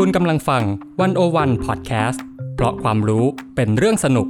[0.00, 0.62] คุณกำลังฟัง
[1.00, 3.24] วันโอวันพอดแคสต์เพราะความรู้
[3.56, 4.26] เป็นเรื่องสนุก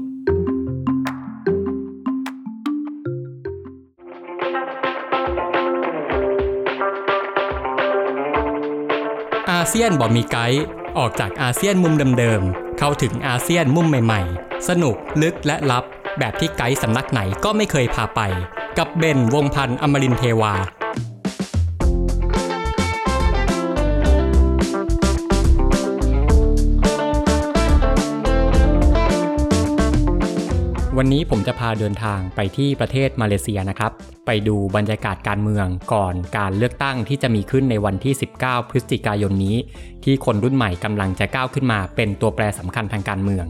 [9.53, 10.65] อาเซียนบอกมีไกด์
[10.99, 15.85] ออกจากอาเซียนมุมเดิมๆ เข้าถึงอาเซียนมุมใหม่ๆ สนุกลึกและลับ
[16.19, 18.21] แบบที่ไกด์สำนักไหนก็ไม่เคยพาไป
[18.79, 20.55] กับเบนวงพันธ์อมรินเทวา
[31.01, 33.93] วันนี้ผมจะพาเดินทางไปที่ประเทศมาเลเซียนะครับ
[34.27, 39.57] ไปดูบรรยากาศการเมืองก่อนการเลือกตั้งที่จะมีขึ้นในวันที่ 19 พฤศจิกายนนี้
[40.05, 43.47] ที่คนรุ่นใหม่กำลังจะก้าวขึ้นมาเป็นตัวแปรสำคัญทางการเมือง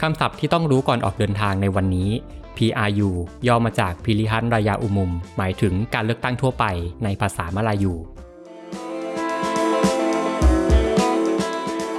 [0.00, 2.10] คำศัพท์ที่ต้องรู้ก่อนออกเดินทางในวันนี้
[2.56, 3.10] PRU
[3.46, 6.64] ย่อมาจากพิริฮันรายาอุมุม หมายถึงการเลือกตั้งทั่วไป
[7.04, 7.94] ในภาษามาลายู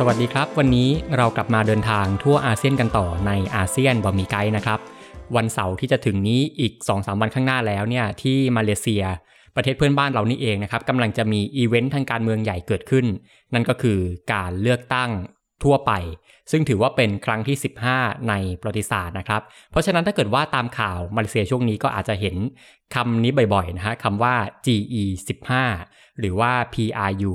[0.04, 4.80] สวัสดีครับ วันนี้เรากลับมาเดินทางทั่วอาเซียนกันต่อในอาเซียนบอมีไกด์นะครับ
[5.36, 9.04] วันเสาร์ที่จะถึงนี้อีก 2-3 วันข้างหน้าแล้วเนี่ยที่มาเลเซีย
[9.56, 13.06] ประเทศเพื่อนบ้านเรานี่เองนะครับกำลังจะมีอีเวนต์ทางการเมืองใหญ่เกิดขึ้น
[13.54, 14.00] นั่นก็คือ
[14.34, 15.12] การเลือกตั้ง
[15.64, 15.92] ทั่วไป
[16.52, 17.58] ซึ่งถือว่าเป็นครั้งที่
[17.94, 22.36] 15 ในประวัติศาสตร์นะครับ เพราะฉะนั้นถ้าเกิดว่าตามข่าวมาเลเซียช่วงนี้ก็อาจจะเห็น
[22.96, 25.04] คำนี้บ่อยๆนะฮะคำว่า GE
[25.62, 27.32] 15หรือว่า PRU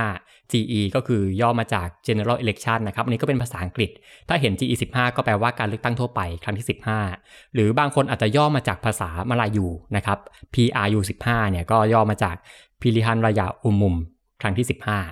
[0.00, 3.90] 15 GE ก็คือย่อมาจาก General Election นะครับ อันนี้ก็เป็นภาษาอังกฤษ
[4.28, 6.66] ถ้าเห็น GE 15ก็แปลว่าการเลือกตั้งทั่วไปครั้งที่
[7.10, 10.18] 15 หรือบางคนอาจจะย่อมาจากภาษามลายูนะครับ
[10.54, 12.36] PRU 15เนี่ยก็ย่อมาจาก
[12.80, 13.96] พิริฮันรายาอุมุม
[14.40, 14.66] ครั้งที่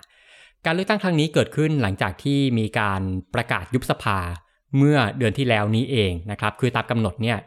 [0.04, 3.00] 15 การเลือกตั้งครั้งนี้เกิดขึ้นหลังจากที่มีการ
[3.34, 4.18] ประกาศยุบสภา
[4.76, 7.38] เมื่อเดือนที่แล้วนี้เองนะครับ คือตามกำหนดเนี่ย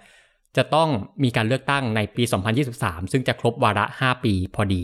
[0.58, 0.90] จะต้อง
[1.24, 2.24] มีการเลือกตั้งในปี
[2.68, 4.84] 2023 ซึ่งจะครบวาระ 5 ปีพอดี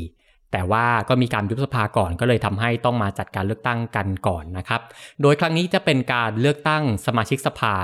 [0.55, 4.81] แต่ว่าก็มีการยุบสภาก่อนก็เลยทำให้ต้องมาจัดการเลือกตั้งกันก่อนนะครับ
[5.21, 7.75] โดยครั้งนี้จะเป็นการเลือกตั้งสมาชิกสภา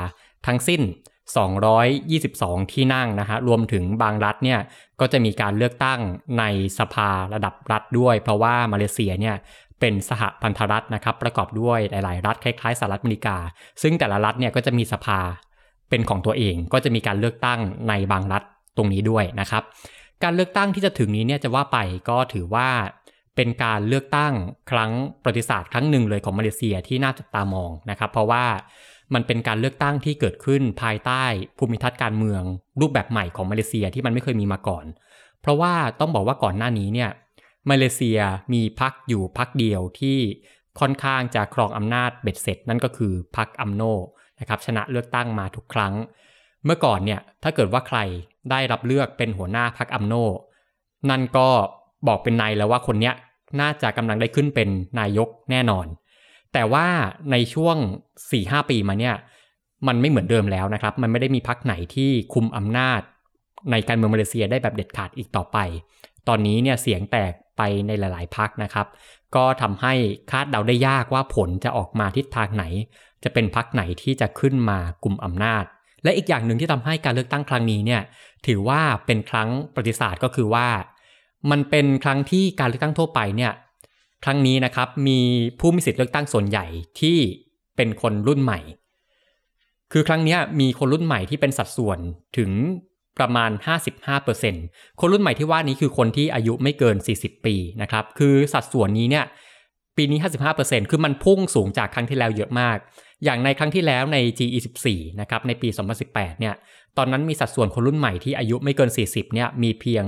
[0.47, 0.81] ทั้งสิ้น
[2.01, 4.59] 222 ที่นั่งนะฮะรวมถึงบางรัฐเนี่ย
[4.99, 5.99] ก็จะมีการเลือกตั้ง
[6.39, 6.43] ใน
[6.79, 9.35] สภาระดับรัฐด้วย เพราะว่ามาเลเซียเนี่ย
[9.79, 13.37] เป็นสหพันธรัฐนะครับประกอบด้วยหลาย ๆ รัฐคล้าย ๆสหรัฐอเมริกา
[13.81, 15.19] ซึ่งแต่ละรัฐเนี่ยก็จะมีสภา
[15.89, 18.43] เป็นของตัวเองก็จะมีการเลือกตั้งในบางรัฐ
[18.77, 19.63] ตรงนี้ด้วยนะครับ
[20.23, 21.77] การเลือกตั้งที่จะถึงนี้เนี่ยจะว่าไป
[22.09, 22.69] ก็ถือว่า
[23.35, 24.33] เป็นการเลือกตั้ง
[24.71, 24.91] ครั้ง
[25.23, 28.45] ประวัติศาสตร์ครั้งหนึ่งเลยของมาเลเซียที่น่าจับตามองนะครับ เพราะว่า
[29.13, 31.23] มันเป็นการเลือกตั้งที่เกิดขึ้นภายใต้
[31.57, 32.43] ภูมิทัศน์การเมือง
[32.81, 34.85] รูปแบบใหม่ของมาเลเซียที่มันไม่เคยมีมาก่อน
[35.41, 37.09] เพราะว่าต้องบอกว่าก่อนหน้านี้เนี่ย
[37.69, 38.19] มาเลเซีย
[38.53, 40.17] มีพรรคอยู่พรรคเดียวที่
[40.79, 43.81] ค่อนข้างจะครองอำนาจเบ็ดเสร็จ นั่นก็คือพรรคอัมโน
[44.39, 45.93] นะครับชนะเลือกตั้งมาทุกครั้ง
[46.65, 47.99] เมื่อก่อนเนี่ยถ้าเกิดว่าใคร
[48.49, 50.13] ได้รับเลือกเป็นหัวหน้าพรรคอัมโน
[51.09, 51.47] นั่นก็
[52.07, 53.13] บอกเป็นนายแล้วว่าคนเนี้ย
[53.61, 54.69] น่าจะกำลังได้ขึ้นเป็น
[54.99, 55.85] นายกแน่นอน
[56.53, 56.87] แต่ว่า
[57.31, 57.77] ในช่วง
[58.23, 59.15] 4-5 ปีมาเนี่ย
[59.87, 63.01] มันไม่เหมือนเดิมแล้วนะครับ มันไม่ได้มีพรรคไหนที่คุมอำนาจ
[63.71, 65.57] ในการเมืองมาเลเซียได้แบบเด็ดขาดอีกต่อไป
[66.27, 68.87] ตอนนี้เนี่ยเสียงแตกไปในหลาย ๆพักนะครับ
[69.35, 69.93] ก็ทำให้
[70.31, 72.63] คาดเดาได้ยากว่าผลจะออกมาทิศทางไหน
[73.23, 75.65] จะเป็นพักไหนที่จะขึ้นมากลุ่มอำนาจ
[76.03, 78.01] และอีกอย่างหนึ่งที่ทำให้การเลือกตั้งครั้งนี้เนี่ย
[78.47, 80.67] ถือว่าเป็นครั้งประวัติศาสตร์ก็คือว่า
[81.51, 83.53] มันเป็นครั้งที่การเลือกตั้งทั่วไปเนี่ย
[84.23, 85.19] ครั้งนี้นะครับมี
[85.59, 86.65] ผู้มีสิทธิ์เลือกตั้งส่วนใหญ่
[86.99, 87.17] ที่
[87.75, 88.59] เป็นคนรุ่นใหม่
[89.91, 91.99] คือครั้งนี้มีคนรุ่นใหม่ที่เป็นสัดส่วน
[92.37, 92.51] ถึง
[93.19, 93.51] ประมาณ
[94.25, 99.25] 55%คนรุ่นใหม่ที่ว่านี้คือคนที่อายุไม่เกิน 40 ปีนะครับ คือสัดส่วนนี้เนี่ย
[99.97, 100.19] ปีนี้
[100.55, 102.77] 55%คือมันพุ่งสูงจากครั้งที่แล้วเยอะมาก
[103.23, 104.85] อย่างในครั้งที่แล้วใน G24
[105.21, 105.69] นะครับในปี
[106.03, 106.55] 2018 เนี่ย
[106.97, 110.03] ตอนนั้นมีสัดส่วนคนรุ่นใหม่ที่อายุไม่เกิน 40 เนี่ยมีเพียง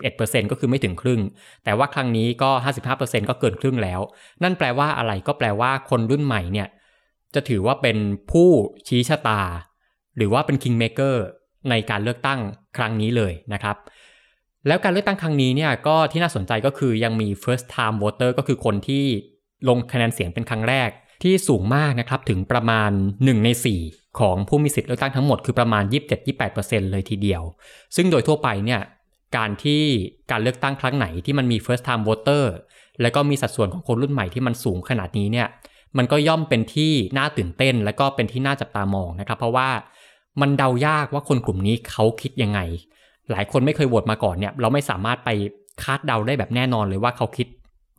[0.00, 1.20] 41%ก็คือไม่ถึงครึ่ง
[1.64, 2.50] แต่ว่าครั้งนี้ก็
[2.90, 4.00] 55%ก็เกินครึ่งแล้ว
[4.42, 6.68] นั่นแปลว่าอะไรก็แปลว่าคนรุ่นใหม่เนี่ย
[7.34, 7.98] จะถือว่าเป็น
[8.30, 8.50] ผู้
[8.88, 9.42] ชี้ชะตา
[10.16, 11.16] หรือว่าเป็น kingmaker
[11.70, 12.40] ในการเลือกตั้ง
[12.76, 13.76] ครั้งนี้เลยนะครับ
[14.66, 19.04] แล้วการเลือกตั้งครั้งนี้เนี่ยก็ที่น่าสนใจก็คือยังมี first time voter ก็คือคนที่
[19.68, 20.90] ลงคะแนนเสียงเป็นครั้งแรก
[21.22, 23.48] ที่สูงมากนะครับถึงประมาณ 1 ใน
[23.84, 25.84] 4 ของผู้มีสิทธิ์เลือกตั้งทั้งหมดคือประมาณ
[26.38, 27.42] 27-28%เลยทีเดียว
[27.96, 28.80] ซึ่งโดยทั่วไปเนี่ย
[29.36, 29.82] การที่
[30.30, 32.44] การเลือกตั้งครั้งไหนที่มันมี first time voter
[33.00, 35.48] แล้วก็มีสัดส่วนของคนรุ่นใหม่ที่มันสูงขนาดนี้เนี่ย
[35.98, 39.68] มันก็ย่อมเป็นที่น่าตื่นเต้น และก็เป็นที่น่าจับตามองนะครับเพราะว่า
[40.40, 42.60] มันเดายากว่าคนกลุ่มนี้เขาคิดยังไง
[43.30, 45.30] หลายคนไม่เคยโหวตมาก่อนเนี่ยเราไม่สามารถไป
[45.82, 47.46] คาดเดาได้แบบแน่นอนเลยว่าเขาคิด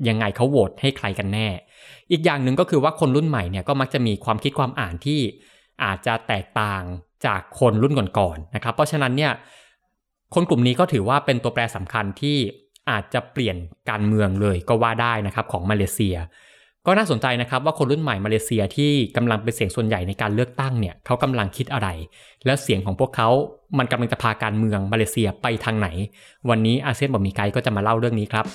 [0.08, 1.48] ยังไงเขาโหวตให้ใครกันแน่
[2.12, 5.20] อีกอย่างหนึ่งก็คือว่าคนรุ่นใหม่เนี่ยก็มักจะมีความคิดความอ่านที่
[5.84, 6.84] อาจจะแตกต่าง
[7.26, 9.32] จากคนรุ่นก่อนๆนะครับ เพราะฉะนั้นเนี่ย
[10.36, 12.38] คนกลุ่มนี้ก็ถือว่าเป็นตัวแปรสำคัญที่
[12.90, 13.58] อาจจะเปลี่ยน
[13.90, 16.16] การเมืองเลยก็ว่าได้นะครับของมาเลเซีย
[16.86, 21.90] ก็น่าสนใจนะครับว่าคนรุ่นใหม่มาเลเซียที่กำลังเป็นเสียงส่วนใหญ่ในการเลือกตั้งเนี่ยเขากำลังคิดอะไร
[22.46, 23.30] และเสียงของพวกเขา
[23.78, 25.88] มันกำลังจะพาการเมืองมาเลเซียไปทางไหน
[26.50, 28.46] วันนี้อาเซียนบอมีไกด์ก็จะมาเล่าเรื่องนี้ครับ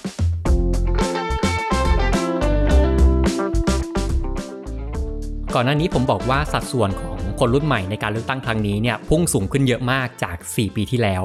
[5.56, 11.22] ก่อนหน้านี้ผมบอกว่าสัดส่วนของคนรุ่นใหม่ในการเลือกตั้งครั้งนี้เนี่ยพุ่งสูงขึ้นเยอะมากจาก 4 ปีที่แล้ว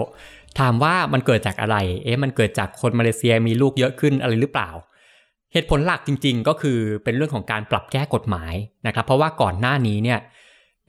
[0.60, 4.70] ถามว่ามันเกิดจากอะไร เอ๊ะมันเกิดจากคนมาเลเซียมีลูกเยอะขึ้นอะไรหรือเปล่า
[5.54, 8.54] เหตุผลหลักจริง ๆ ก็คือเป็นเรื่องของการปรับแก้กฎหมาย
[8.88, 10.20] นะครับ เพราะว่าก่อนหน้านี้เนี่ย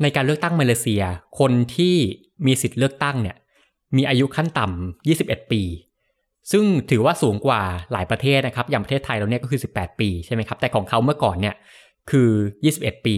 [0.03, 1.03] ในการเลือกตั้งมาเลเซีย
[1.39, 1.97] คนที่
[2.47, 3.37] มีสิทธิ์เลือกตั้งเนี่ย
[3.97, 5.63] มีอายุขั้นต่ำ21 ปี
[6.53, 7.63] ซึ่งถือว่าสูงกว่า
[7.93, 11.55] หลายประเทศนะครับ อย่างประเทศไทยเราเนี่ยก็คือ 18 ปีใช่ไหมครับ แต่ของเขาเมื่อก่อนเนี่ย
[12.11, 12.31] คือ
[12.69, 13.17] 21 ปี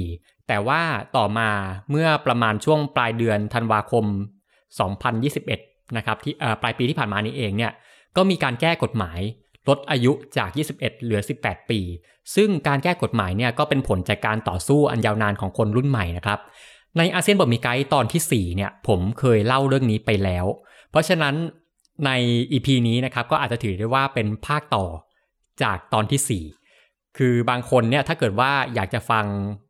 [0.48, 0.82] แต่ว่า
[1.16, 1.50] ต่อมา
[1.90, 4.04] เมื่อประมาณช่วงปลายเดือนธันวาคม
[5.20, 7.72] 2021 นะครับที่ปลายปีที่ผ่านมานี้เองเนี่ย
[8.16, 9.20] ก็มีการแก้กฎหมาย
[9.68, 11.80] ลดอายุจาก 21 เหลือ 18 ปี
[12.34, 16.40] ซึ่งการแก้กฎหมายเนี่ยก็เป็นผลจากการต่อสู้อันยาวนานของคนรุ่นใหม่นะครับ
[16.98, 20.46] ในอาเซียนบทมีไกด์ตอนที่ 4 เนี่ยผมเคยเล่าเรื่องนี้ไปแล้ว
[20.90, 21.34] เพราะฉะนั้น
[22.06, 22.10] ใน
[22.52, 24.86] EP นี้นะครับก็อาจจะถือได้ว่าเป็นภาคต่อ
[25.62, 26.59] จากตอนที่ 4
[27.18, 29.24] คือบางคนเนี่ยถ้าเกิดว่าอยากจะฟัง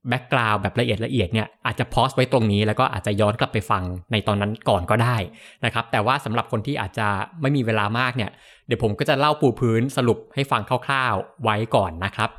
[0.08, 3.82] แบ็กกราวด์แบบละเอียดละเอียดเนี่ยอาจจะพอสไว้ตรงนี้แล้วก็อาจจะย้อนกลับไปฟัง
[4.12, 5.16] ในตอนนั้นก่อนก็ได้
[5.64, 7.06] นะครับแต่ว่าสำหรับคนที่อาจจะ
[7.42, 8.30] ไม่มีเวลามากเนี่ย
[8.66, 12.30] เดี๋ยวผมก็จะเล่าปูพื้นสรุปให้ฟังคร่าวๆไว้ก่อนนะครับ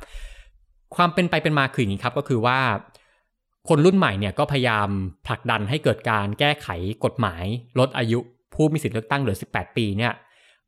[0.96, 2.58] ความเป็นไปเป็นมาคืออย่างนี้ครับก็คือว่า
[3.68, 4.88] คนรุ่นใหม่เนี่ยก็พยายาม
[5.26, 6.68] ผลักดันให้เกิดการแก้ไข
[7.04, 7.44] กฎหมาย
[7.78, 8.18] ลดอายุ
[8.54, 10.12] ผู้มีสิทธิเลือกตั้งเหลือ 18 ปีเนี่ย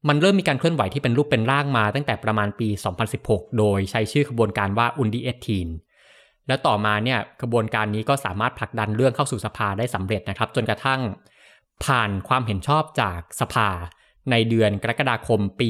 [0.09, 2.69] มันเริ่มมีการเคลื่อนไหวที่เป็นรูปเป็นร่างมาตั้งแต่ประมาณปี
[3.13, 5.69] 2016 โดยใช้ชื่อขบวนการว่าอุนดีเอทีน
[6.49, 11.01] และต่อมาเนี่ยขบวนการนี้ก็สามารถผลักดันเรื่องเข้าสู่สภาได้สำเร็จนะครับ จนกระทั่ง
[11.85, 13.69] ผ่านความเห็นชอบจากสภา
[14.31, 15.69] ในเดือนกรกฎาคมปี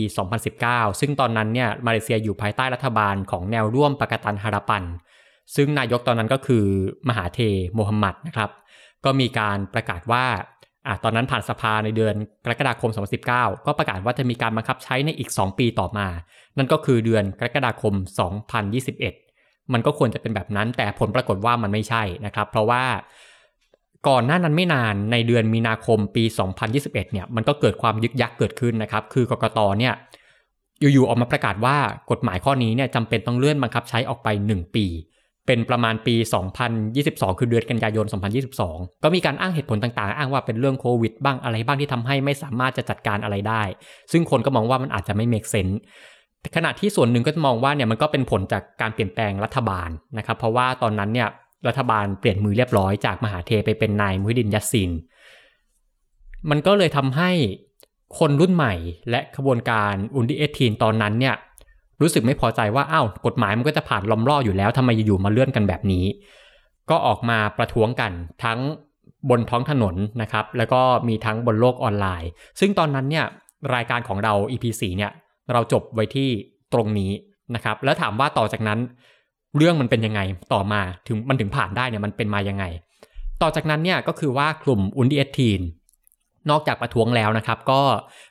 [0.50, 4.84] 2019 ซึ่งตอนนั้นเนี่ยมาเลเซียอยู่ภายใต้รัฐบาลของแนวร่วมปะกตันฮาราปัน
[5.56, 6.64] ซึ่งนายกตอนนั้นก็คือ
[7.08, 7.40] มหาเท
[7.74, 8.50] โมฮัมหมัดนะครับ
[9.04, 10.24] ก็มีการประกาศว่า
[10.86, 12.14] อะตอนนั้นผ่านสภาในเดือน
[12.44, 12.90] กรกฎาคม
[13.26, 16.06] 2019 ก็ประกาศว่าจะมีการบังคับใช้ในอีก 2 ปีต่อมา
[16.56, 17.94] นั่นก็คือเดือนกรกฎาคม
[18.78, 22.84] 2021 มันก็ควรจะเป็นแบบนั้น แต่ผลปรากฏว่ามันไม่ใช่นะครับ เพราะว่า
[24.08, 26.24] ก่อนหน้านั้นไม่นานในเดือนมีนาคมปี
[26.68, 29.94] 2021 เนี่ยมันก็เกิดความยึกยักเกิดขึ้นนะครับ คือกกตเนี่ย
[30.80, 31.76] อยู่ๆออกมาประกาศว่า
[32.10, 34.86] กฎหมายข้อนี้เนี่ยจำเป็นต้องเลื่อนบังคับใช้ออกไป 1 ปี
[35.46, 36.14] เป็นประมาณปี
[36.76, 38.06] 2022 คือเดือนกันยายน
[38.54, 43.62] 2022 ก็มีการอ้างเหตุผลต่างๆ อ้างว่าเป็นเรื่องโควิดบ้างอะไรบ้างที่ทำให้ไม่สามารถจะจัดการอะไรได้
[44.12, 45.68] ซึ่งคนก็มองว่ามันอาจจะไม่ make sense
[46.56, 49.88] ขณะที่ส่วนหนึ่งก็มองว่าเนี่ยมันก็เป็นผลจากการเปลี่ยนแปลงรัฐบาล
[50.18, 51.28] นะครับ เพราะว่าตอนนั้นเนี่ย
[51.68, 54.90] รัฐบาลเปลี่ยนมือเรียบร้อยจากมหาเธร์ไปเป็นนายมูฮิดดินยัสซิน
[56.50, 57.30] มันก็เลยทำให้
[58.18, 58.74] คนรุ่นใหม่
[59.10, 61.34] และขบวนการ Undi Eighteen ตอนนั้นเนี่ย
[62.04, 66.04] รู้สึกไม่พอใจว่าอ้าวกฎหมายมันก็จะผ่านล้อมล่ออยู่แล้วทำไมอยู่ๆมาเลื่อนกันแบบนี้
[66.90, 68.12] ก็ออกมาประท้วงกัน
[68.44, 68.58] ทั้ง
[69.30, 72.30] บนท้องถนนนะครับ แล้วก็มีทั้งบนโลกออนไลน์
[72.60, 73.26] ซึ่งตอนนั้นเนี่ย
[73.74, 75.12] รายการของเรา EP4 เนี่ย
[75.52, 76.28] เราจบไว้ที่
[76.72, 77.10] ตรงนี้
[77.54, 78.78] นะครับ แล้วถามว่าต่อจากนั้น
[79.56, 80.20] เรื่องมันเป็นยังไง
[80.52, 82.64] ต่อมาถึงมันถึงผ่านได้เนี่ยมันเป็นมายังไง
[83.42, 85.60] ต่อจากนั้นเนี่ยก็คือว่ากลุ่มอุนดีเอทีน
[86.50, 87.82] นอกจากประท้วงแล้วนะครับ ก็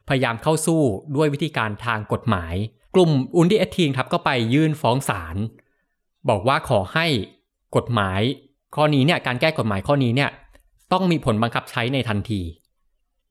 [0.10, 0.82] พยายามเข้าสู้
[1.16, 2.54] ด้วยวิธีการทางกฎหมาย
[2.96, 5.36] กลุ่มอุนดี้เอทีนครับก็ไปยื่นฟ้องศาล
[6.30, 7.06] บอกว่าขอให้
[7.76, 8.22] กฎหมาย
[8.76, 10.30] ข้อนี้เนี่ยการแก้กฎหมายข้อนี้เนี่ย
[10.92, 12.42] ต้องมีผลบังคับใช้ในทันที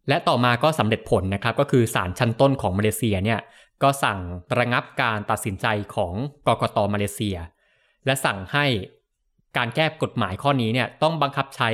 [0.08, 3.40] และต่อมาก็สำเร็จผลนะครับก็คือศาลชั้นต้นของมาเลเซียเนี่ย
[3.82, 4.18] ก็สั่ง
[4.58, 6.14] ระงับการตัดสินใจของ
[6.46, 7.36] กกตมาเลเซีย
[8.06, 8.66] และสั่งให้
[9.56, 11.70] การแก้กฎหมายข้อนี้เนี่ยต้องบังคับใช้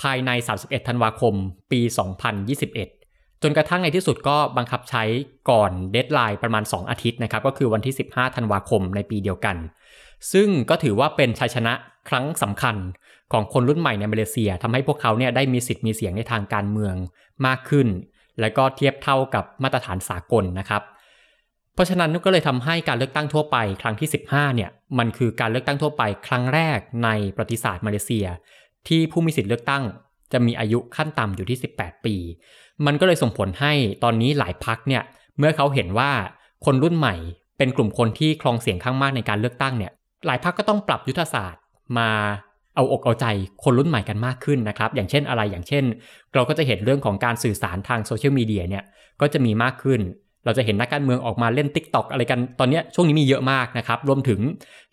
[0.00, 1.34] ภายใน 31 ธันวาคม
[1.70, 1.80] ปี
[2.60, 2.95] 2021
[3.42, 5.02] จนกระทั่งในที่สุดก็บังคับใช้
[5.50, 9.56] ก่อนเดทไลน์ประมาณ 2 อาทิตย์นะครับ ก็คือวันที่ 15 ธันวาคมในปีเดียวกัน
[10.32, 11.72] ซึ่งก็ถือว่าเป็นชัยชนะ
[12.08, 12.76] ครั้งสำคัญ
[13.32, 16.94] ของคนรุ่นใหม่ในมาเลเซียทำให้พวกเขาเนี่ยได้มีสิทธิ์มีเสียงในทางการเมือง
[17.46, 17.88] มากขึ้น
[18.40, 20.82] และก็เทียบเท่ากับมาตรฐานสากลนะครับ
[21.74, 28.26] เพราะฉะนั้นก็เลยทำให้การเลือกตั้งทั่วไปครั้งที่ 15 เนี่ยมันคือการเลือกตั้งทั่วไปครั้งแรกในประวัติศาสตร์มาเลเซีย
[28.88, 29.82] ที่ผู้มีสิทธิ์เลือกตั้ง
[30.32, 32.16] จะมีอายุขั้นต่ำอยู่ที่ 18 ปี
[32.86, 33.72] มันก็เลยส่งผลให้
[34.04, 35.02] ตอนนี้หลายพักเนี่ย
[35.38, 36.10] เมื่อเขาเห็นว่า
[36.64, 37.14] คนรุ่นใหม่
[37.58, 39.92] เป็นกลุ่มคนที่ครองเสียงข้างมากในการเลือกตั้งเนี่ย
[40.26, 41.62] หลายพักก็ต้องปรับยุทธศาสตร์
[41.98, 42.10] มา
[42.74, 43.26] เอาอกเอาใจ
[43.64, 45.84] คนรุ่นใหม่กันมากขึ้นนะครับ อย่างเช่นอะไรอย่างเช่น
[46.34, 48.84] เราก็จะเห็นเรื่องของการสื่อสารทางโซเชียลมีเดียเนี่ย
[49.20, 50.00] ก็จะมีมากขึ้น
[50.44, 54.40] เราจะเห็นนักการเมืองออกมาเล่น t ิ k t o k อะไรกันตอนนี้ช่วงนี้มีเยอะมากนะครับ รวมถึง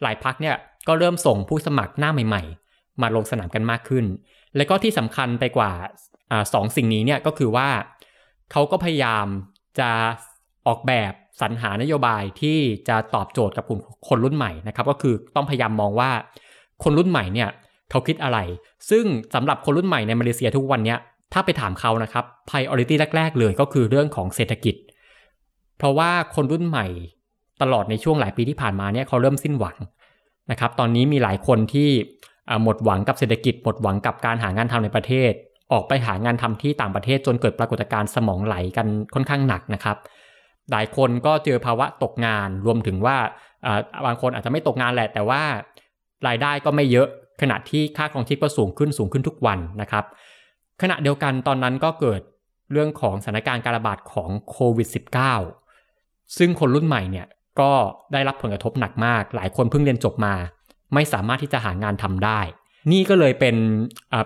[0.01, 0.55] หลายพักเนี่ย
[0.87, 4.05] ก็เริ่มส่งผู้สมัครหน้าใหม่ ๆ มาลงสนามกันมากขึ้น
[4.57, 5.71] และก็ที่สำคัญไปกว่า
[6.31, 7.69] อสองสิ่งนี้เนี่ยก็คือว่า
[8.51, 9.25] เขาก็พยายาม
[9.79, 9.89] จะ
[10.67, 12.57] ออกแบบสรรหานโยบายที่
[12.87, 16.11] จะตอบโจทย์กับกลุ่มคนรุ่นใหม่นะครับ ก็คือต้องพยายามมองว่า
[16.83, 17.49] คนรุ่นใหม่เนี่ย
[17.91, 18.39] เขาคิดอะไร
[18.89, 19.05] ซึ่ง
[19.35, 20.95] สำหรับคนรุ่นใหม่ในมาเลเซียทุกวันเนี้
[21.33, 24.75] ถ้าไปถามเขานะครับ priority แรก ๆ เลยก็คือเรื่องของเศรษฐกิจ
[25.77, 26.87] เพราะว่าคนรุ่นใหม่
[27.61, 29.77] ตลอดในช่วงหลายปีที่ผ่านมาเนี่ยเขาเริ่มสิ้นหวัง
[30.51, 31.89] นะครับ ตอนนี้มีหลายคนที่
[32.63, 35.31] หมดหวังกับเศรษฐกิจหมดหวังกับการหางานทำในประเทศ
[35.71, 39.97] ออกไปหางานทำที่ต่างประเทศจนเกิดปรากฏการณ์สมองไหลกันค่อนข้างหนักนะครับ
[40.71, 43.17] หลายคนก็เจอภาวะตกงานรวมถึงว่า
[44.05, 45.41] บางคนอาจจะไม่ตกงานแหละ แต่ว่า
[46.27, 47.07] รายได้ก็ไม่เยอะ
[47.41, 50.05] ขณะที่ค่าครองชีพก็สูงขึ้นสูงขึ้นทุกวันนะครับ
[50.81, 52.21] ขณะเดียวกันตอนนั้นก็เกิด
[52.71, 54.87] เรื่องของสถานการณ์การระบาดของโควิด
[55.63, 57.27] -19 ซึ่งคนรุ่นใหม่เนี่ย
[57.59, 57.71] ก็
[58.13, 60.33] ได้รับผลกระทบหนักมาก หลายคนเพิ่งเรียนจบมา
[60.93, 62.39] ไม่สามารถที่จะหางานทำได้
[62.91, 63.55] นี่ก็เลยเป็น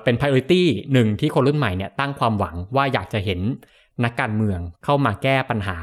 [0.03, 3.39] เป็น priority หนึ่งที่คนรุ่นใหม่เนี่ยตั้งความหวังว่าอยากจะเห็น
[4.03, 5.77] นักการเมืองเข้ามาแก้ปัญหา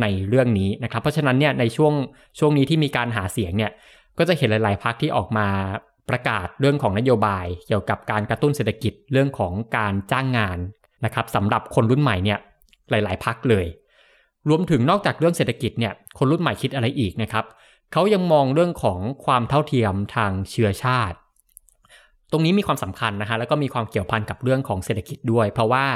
[0.00, 1.94] ในเรื่องนี้นะครับ เพราะฉะนั้นเนี่ยในช่วง
[2.38, 3.72] ช่วงนี้ที่มีการหาเสียงเนี่ย
[4.18, 5.46] ก็จะเห็นหลาย ๆพักที่ออกมา
[6.10, 10.58] ประกาศเรื่องของนโยบาย เกี่ยวกับการกระตุ้นเศรษฐกิจเรื่องของการจ้างงาน
[11.04, 12.38] นะครับสำหรับคนรุ่นใหม่เนี่ย
[12.90, 13.66] หลาย ๆพักเลย
[14.48, 17.44] รวมถึงนอกจากเรื่องเศรษฐกิจเนี่ยคนรุ่นใหม่คิดอะไรอีกนะครับ
[17.92, 21.16] เขายังมองเรื่องของความเท่าเทียมทางเชื้อชาติ
[22.32, 25.86] ตรงนี้มีความสำคัญนะฮะแล้วก็มีความเกี่ยวพันกับเรื่องของเศรษฐกิจด้วย เพราะว่า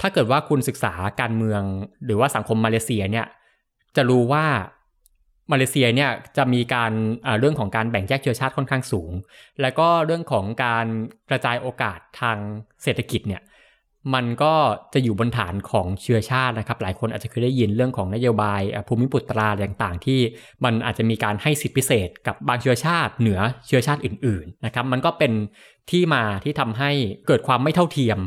[0.00, 1.62] ถ้าเกิดว่าคุณศึกษาการเมือง
[2.04, 3.26] หรือว่าสังคมมาเลเซียเนี่ย
[3.96, 4.44] จะรู้ว่า
[5.52, 6.92] มาเลเซียเนี่ยจะมีการ
[7.40, 9.12] เรื่องของการแบ่งแยกเชื้อชาติค่อนข้างสูง
[9.60, 10.86] แล้วก็เรื่องของการ
[11.30, 12.38] กระจายโอกาสทาง
[12.82, 13.42] เศรษฐกิจเนี่ย
[14.14, 14.54] มันก็
[14.94, 20.20] จะอยู่บนฐานของเชื้อชาตินะครับ หลายคนอาจจะเคยได้ยินเรื่องของนโยบายภูมิปุตราต่างๆ ที่
[20.64, 25.32] มันอาจจะมีการให้สิทธิพิเศษกับบางเชื้อชาติเหนือเชื้อชาติอื่นๆนะครับ มันก็เป็น
[25.90, 26.90] ที่มาที่ทำให้
[27.26, 28.18] เกิดความไม่เท่าเทียม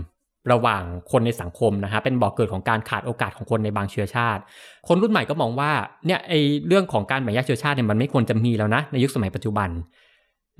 [0.51, 4.42] ระหว่างคนในสังคมนะฮะเป็นบอกเกิดของการขาดโอกาสของคนในบางเชื้อชาติ
[4.88, 5.72] คนรุ่นใหม่ก็มองว่า
[6.06, 6.34] เนี่ยไอ
[6.68, 9.70] เรื่องของการแบ่งแยกเชื้อชาติเนี่ยมันไม่ควรจะมีแล้วนะในยุคสมัยปัจจุบัน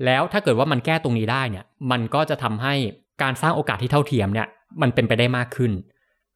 [0.04, 2.74] แล้วถ้าเกิดว่ามันแก้ตรงนี้ได้เนี่ยมันก็จะทำให้
[3.22, 4.48] การสร้างโอกาสที่เท่าเทียมเนี่ย
[4.82, 5.72] มันเป็นไปได้มากขึ้น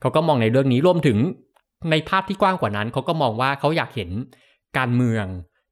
[0.01, 1.19] เขาก็มองในเรื่องนี้รวมถึง
[1.91, 4.11] ในภาพที่กว้างกว่านั้น เขาก็มองว่าเขาอยากเห็น
[4.79, 5.27] การเมือง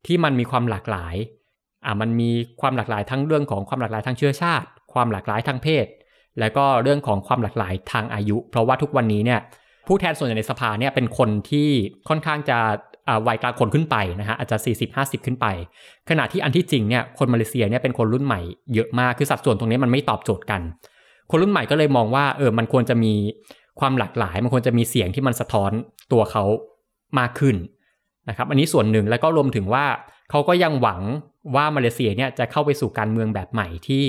[0.06, 1.14] ที่มันมีความหลากหลาย
[1.84, 2.30] อ่ามันมี
[2.60, 5.86] ความหลากหลายทั้งเรื่องของความหลากหลายทางเชื้อชาติ ความหลากหลายทางเพศ
[6.40, 9.40] แล้วก็เรื่องของความหลากหลายทางอายุ เพราะว่าทุกวันนี้เนี่ย
[9.86, 11.68] ผู้แทนส่วนใหญ่ในสภาเนี่ยเป็นคนที่
[12.08, 12.58] ค่อนข้างจะ
[13.26, 14.56] วัยกลางคนขึ้นไปนะฮะอาจจะ
[14.90, 15.46] 40-50 ขึ้นไป
[16.08, 18.40] ขณะที่อันที่จริงเนี่ยคนมาเลเซียเนี่ยเป็นคนรุ่นใหม่
[18.74, 20.60] เยอะมากคือสัดส่วนตรงนี้มันไม่ตอบโจทย์กัน
[21.30, 23.12] คนรุ่นใหม่ก็เลยมองว่าเออมันควรจะมี
[23.80, 25.70] ความหลากหลาย มันควรจะมีเสียงที่มันสะท้อน
[26.12, 26.44] ตัวเขา
[27.18, 27.56] มากขึ้น
[28.28, 29.84] นะครับ อันนี้ส่วนหนึ่งแล้วก็รวมถึงว่า
[30.30, 31.02] เขาก็ยังหวัง
[31.56, 34.04] ว่ามาเลเซียเนี่ยจะเข้าไปสู่การเมืองแบบใหม่ที่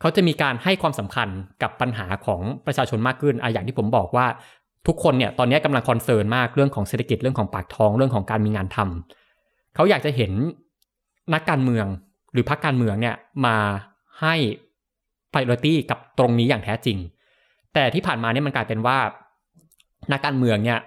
[0.00, 1.28] เขาจะมีการให้ความสำคัญ
[1.62, 4.26] กับปัญหาของประชาชนมากขึ้นอะอย่างที่ผมบอกว่า
[4.86, 10.32] ทุกคนเนี่ยตอนนี้กำลังคอนเซิร์นมากเรื่องของเศรษฐกิจเรื่องของปากท้องเรื่องของการมีงานทำเขาอยากจะเห็น
[11.34, 11.86] นักการเมือง
[12.32, 13.56] หรือพรรคการเมืองเนี่ยมา
[14.20, 14.34] ให้
[15.36, 16.98] priority กับตรงนี้อย่างแท้จริง
[17.74, 18.98] แต่ที่ผ่านมาเนี่ยมันกลายเป็นว่า
[20.12, 20.78] นักการเมืองเนี่ย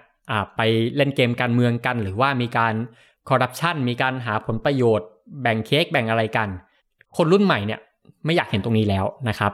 [0.56, 0.60] ไป
[0.96, 2.74] เล่นเกมการเมืองกัน หรือว่ามีการ
[3.28, 5.08] คอร์รัปชันมีการหาผลประโยชน์
[5.42, 6.48] แบ่งเค้กแบ่งอะไรกัน
[7.16, 7.80] คนรุ่นใหม่เนี่ย
[8.24, 9.52] ไม่อยากเห็นตรงนี้แล้วนะครับ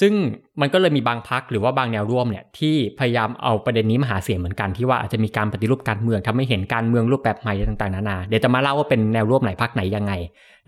[0.00, 0.12] ซึ่ง
[0.60, 10.12] มันก็เลยมีบางพักหรือว่าบางแนวร่วมเนี่ยที่พยายามเอาประเด็นนี้มาหาเสียงเหมือนกันที่ว่าอาจจะมีการปฏิรูปการเมืองทำให้เห็นการเมืองรูปแบบใหม่ต่างๆนานาเดี๋ยวจะมาเล่าว่าเป็นแนวร่วมไหนพักไหนยังไง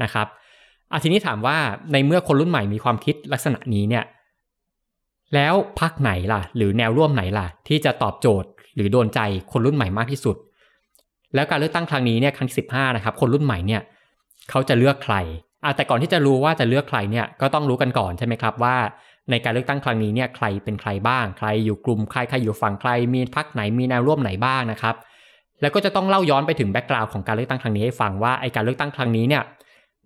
[0.02, 0.26] นะครับ
[0.92, 1.56] อาทีนี้ถามว่า
[1.92, 4.04] ในเมื่อคนรุ่นใหม่มีความคิดลักษณะนี้เนี่ย
[5.34, 9.20] แล้วพักไหนล่ะ หรือแนวร่วมไหนล่ะ ที่จะตอบโจทย์ หรือโดนใจ
[9.52, 10.36] คนรุ่นใหม่มากที่สุด
[11.34, 13.80] แล้วการเลือกตั้งครั้งนี้เนี่ยครั้งที่สิบห้านะครับ คนรุ่นใหม่เนี่ย
[14.50, 15.16] เขาจะเลือกใคร
[15.64, 18.76] อ่แต่ก่อนที่จะรู้ว่าจะเลือกใครเนี่ยก็ต้องรู้กันก่อนใช่ไหมครับว่า
[19.30, 24.94] ในการเลือกตั้งครั้งนี้เนี่ยใครเป็นใครบ้าง ใครอยู่กลุ่มใครใครอยู่ฝั่งใคร มีพักไหนมีแนวร่วมไหนบ้างนะครับ
[25.60, 29.42] แล้วก็จะต้องเล่าย้อนไปถึงแบ็กกราวน์ของการเลือกตั้งครั้งนี้ให้ฟังว่าไอการเลือกตั้งครั้งนี้เนี่ย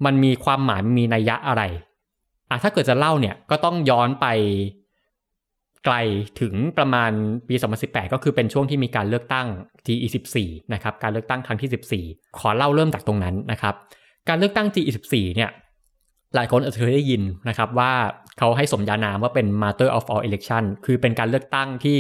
[0.05, 1.63] มันมีความหมายมีนัยยะอะไร
[2.51, 4.27] อะถ้าเกิดจะเล่าเนี่ยก็ต้องย้อนไป
[5.85, 5.97] ไกล
[6.41, 7.11] ถึงประมาณ
[7.49, 7.55] ปี
[7.85, 9.47] 2018 ก็คือเป็นช่วงที่มีการเลือกตั้ง
[9.87, 10.37] G24
[10.75, 13.75] นะครับการเลือกตั้งครั้งที่ 14 ขอเล่าเริ่มจากตรงนั้นนะครับ
[14.29, 15.51] การเลือกตั้ง G24 เนี่ย
[16.35, 17.93] หลายคนอาจจะเคยได้ยินนะครับว่า
[18.39, 21.97] เขาให้สมญานามว่าเป็น Mother of all election คือเป็นการเลือกตั้งที่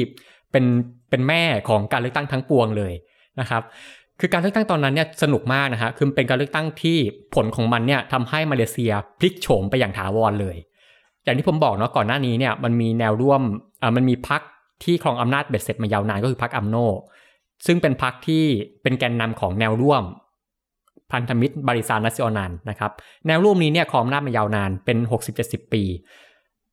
[0.50, 0.64] เป็น
[1.10, 2.92] เป็นแม่ของการเลือกตั้งทั้งปวงเลย
[3.40, 3.62] นะครับ
[4.24, 6.98] คือการเลือกตั้งตอนนั้นเนี่ยสนุกมากนะฮะคือเป็นการเลือกตั้งที่
[7.34, 10.56] ผลของมันเนี่ยทำให้มาเลเซียพลิกโฉมไปอย่างถาวรเลย
[11.24, 13.40] อย่างที่ผมบอกเนาะก่อนหน้านี้เนี่ยมันมีแนวร่วม
[13.82, 14.42] อ่ามันมีพัก
[14.84, 16.76] ที่ครองอำนาจเบ็ดเสร็จมายาวนานก็คือพักอัมโน
[17.66, 18.44] ซึ่งเป็นพักที่
[18.82, 20.02] เป็นแกนนำของแนวร่วม
[21.12, 22.92] พันธมิตรบริษัทนัสซิอนันนะครับ
[23.26, 24.98] แนวร่วมนี้เนี่ยครองอำนาจมายาวนานเป็น
[25.36, 25.84] 60-70 ปี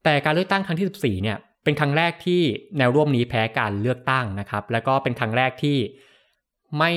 [0.03, 2.41] แต่การเลือกตั้งครั้งที่14เนี่ยเป็นครั้งแรกที่
[2.77, 5.77] แนวร่วมนี้แพ้การเลือกตั้งนะครับ แล้วก็เป็นครั้งแรกที่
[6.77, 6.91] ไม่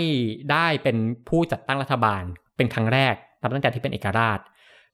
[0.50, 0.96] ได้เป็น
[1.28, 2.22] ผู้จัดตั้งรัฐบาล
[2.56, 4.38] เป็นครั้งแรกนับตั้งแต่ที่เป็นเอกราช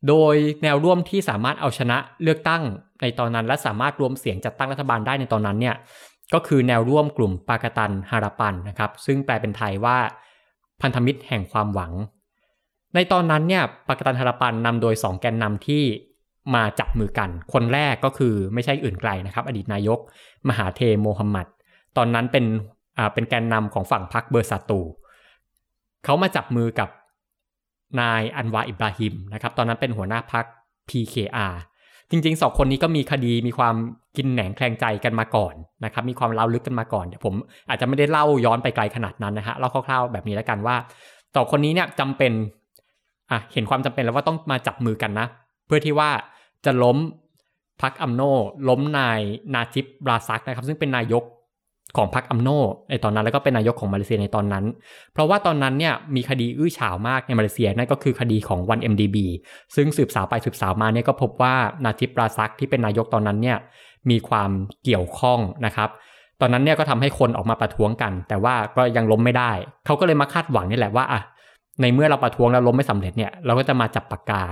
[0.09, 2.63] โดยแนวร่วมที่สามารถเอาชนะเลือกตั้ง
[3.03, 5.77] ในตอนนั้น และสามารถรวมเสียงจัดตั้งรัฐบาลได้ในตอนนั้นเนี่ย
[6.35, 9.99] ก็คือแนวร่วมกลุ่มปากตันฮาราปันนะครับซึ่งแปลเป็นไทยว่า
[10.81, 11.93] พันธมิตรแห่งความหวัง
[12.95, 15.83] ในตอนนั้นเนี่ยปากตันฮาราปันนำโดย 2 แกนนำที่
[16.55, 19.99] มาจับมือกัน คนแรกก็คือไม่ใช่อื่นไกลนะครับ อดีตนายก
[20.49, 21.47] มหาเทโมฮัมหมัด
[21.97, 22.45] ตอนนั้นเป็น
[23.15, 24.81] เป็นแกนนำของฝั่งพรรคเบอร์ซาตู
[26.05, 26.89] เขามาจับมือกับ
[28.01, 30.45] นายอันวาอิบราฮิมนะครับ ตอนนั้นเป็นหัวหน้าพรรค
[30.89, 31.55] PKR
[32.11, 33.75] จริงๆสองคนนี้ก็มีคดีมีความ
[34.17, 37.35] กินแหนงแคลงใจกันมาก่อนนะครับ มีความเล่าลึกกันมาก่อนเดี๋ยวผม
[37.69, 40.77] อาจจะไม่ได้เล่าย้อนไปไกลขนาดนั้นนะฮะเล่าคร่าวๆแบบนี้แล้วกันว่า
[41.35, 42.33] สองคนนี้เนี่ยจำเป็น
[43.31, 45.27] อะเห็นความจำเป็นแล้วว่าต้องมาจับมือกันนะ
[45.67, 46.11] เพื่อที่ว่า
[46.65, 46.97] จะล้ม
[47.83, 48.23] พรรคอัมโน
[48.69, 49.21] ล้มนาย
[49.55, 51.25] นาจิบบราซักนะครับ ซึ่งเป็นนายก
[51.97, 52.49] ของพรรคอัมโน
[52.91, 54.65] ในตอนนั้นแล้วก็เป็นนายกของมาเลเซียในตอนนั้น
[55.13, 59.17] เพราะว่าตอนนั้นเนี่ยมีคดีอื้อฉาวมากในมาเลเซียนั่นก็คือคดีของ 1MDB
[59.77, 61.55] ซึ่งสืบสาวไปสืบสาวมาเนี่ยก็พบว่า
[61.85, 63.59] นาจิบบราซักที่เป็นนายกตอนนั้นเนี่ย
[64.11, 64.51] มีความ
[64.85, 65.89] เกี่ยวข้องนะครับ
[66.41, 69.53] ตอนนั้นเนี่ยก็ทำให้คนออกมาประท้วงกัน แต่ว่าก็ยังล้มไม่ได้
[69.87, 71.21] เขาก็เลยมาคาดหวังนี่แหละว่าอะ
[71.81, 74.43] ในเมื่อเราประท้วงแล้วล้มไม่สำเร็จเนี่ยเราก็จะมาจับปากกา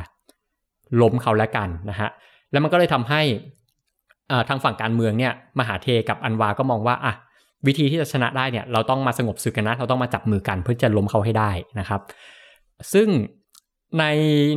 [1.02, 2.08] ล้มเขาแล้วกันนะฮะ
[2.50, 3.22] แล้วมันก็เลยทำให้
[4.48, 7.14] ทางฝั่งการเมืองเนี่ยมหาเทกับอันวาก็มองว่าอะ
[7.66, 12.00] วิธีที่จะชนะได้เนี่ยเราต้องมาสงบศึกกันนะ เราต้องมาจับมือกันเพื่อจะล้มเขาให้ได้นะครับ
[12.92, 13.08] ซึ่ง
[13.98, 14.04] ใน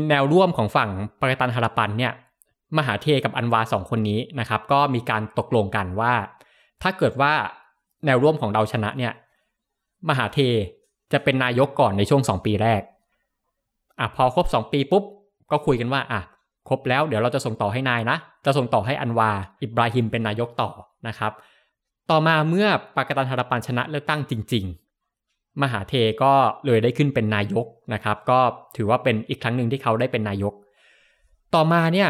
[0.09, 0.89] แนวร่วมของฝั่ง
[1.19, 2.13] ปากตันฮารปันเนี่ย
[2.77, 6.13] มหาเทกับอันวาสองคนนี้นะครับ ก็มีการตกลงกันว่า
[6.81, 7.33] ถ้าเกิดว่า
[8.05, 9.13] แนวร่วมของเราชนะเนี่ย
[10.09, 10.39] มหาเท
[11.13, 12.81] จะเป็นนายกก่อนในช่วง2ปีแรก
[13.99, 15.03] อะพอครบ2ปีปุ๊บ
[15.51, 16.21] ก็คุยกันว่าอะ
[16.69, 19.29] ครบแล้วเดี๋ยวเราจะส่งต่อให้นายนะ จะส่งต่อให้อันวา
[19.61, 20.69] อิบราฮิมเป็นนายกต่อ
[21.07, 21.31] นะครับ
[22.11, 24.65] ต่อมาเมื่อปากตันฮารปันชนะเลือกตั้งจริง
[25.13, 26.33] ๆ มหาเทก็
[26.65, 28.39] เลยได้ขึ้นเป็นนายกนะครับ ก็
[28.77, 30.53] ถือว่าเป็นอีกครั้งหนึ่งที่เขาได้เป็นนายก
[31.55, 32.09] ต่อมาเนี่ย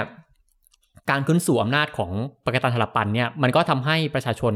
[1.10, 2.12] การขึ้นสู่อำนาจของ
[2.44, 4.54] ปากตันฮารปันเนี่ยมันก็ทำให้ประชาชน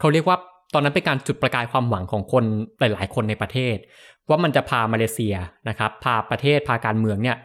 [0.00, 0.36] เขาเรียกว่า
[0.74, 2.44] ตอนนั้นเป็นการจุดประกายความหวังของคน
[2.78, 3.76] หลาย ๆ คนในประเทศ
[4.28, 5.34] ว่ามันจะพามาเลเซีย
[5.68, 7.36] นะครับพาประเทศพาการเมืองเนี่ย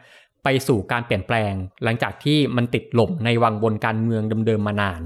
[0.44, 5.02] ไปสู่การเปลี่ยนแปลง หลังจากที่มันติดหล่มในวังบนการเมืองเดิมๆมานาน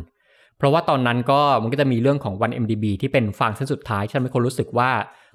[0.60, 4.90] เพราะว่าตอนนั้นก็มันก็จะมีเรื่องของวัน MDB ที่เป็นฟางเส้นสุดท้ายที่ทำให้คนรู้สึกว่า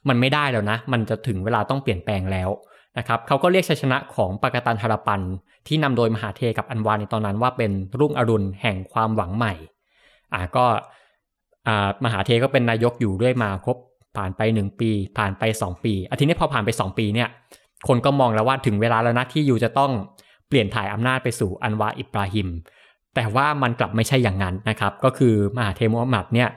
[0.08, 2.50] มันไม่ได้แล้วนะ มันจะถึงเวลาต้องเปลี่ยนแปลงแล้ว
[2.98, 5.20] นะครับเขาก็เรียกชัยชนะของปากตันฮารปัน
[5.66, 9.52] ที่นำโดยมหาเทกับอันวาในตอนนั้นว่าเป็นรุ่งอรุณแห่งความหวังใหม่
[10.34, 10.64] อ่าก็
[11.68, 13.76] อ่ามหาเทก็เป็นนายกอยู่ด้วยมาครบ
[14.16, 17.28] ผ่านไป 1 ปี ผ่านไป 2 ปีอาทิตย์นี้พอผ่านไป 2 ปีเนี่ย
[17.88, 19.92] คนก็มองแล้วว่าถึงเวลาแล้วนะที่ยูจะต้อง
[20.48, 22.48] เปลี่ยนถ่ายอำนาจไปสู่อันวาอิบราฮิม
[23.14, 26.48] แต่ว่ามันกลับไม่ใช่อย่างนั้นนะครับ ก็คือมหาเทมุฮัมมัดเนี่ย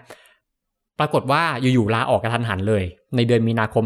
[0.99, 2.83] ปรากฏว่าอยู่ๆลาออกกระทันหันเลย
[3.15, 3.85] ในเดือนมีนาคม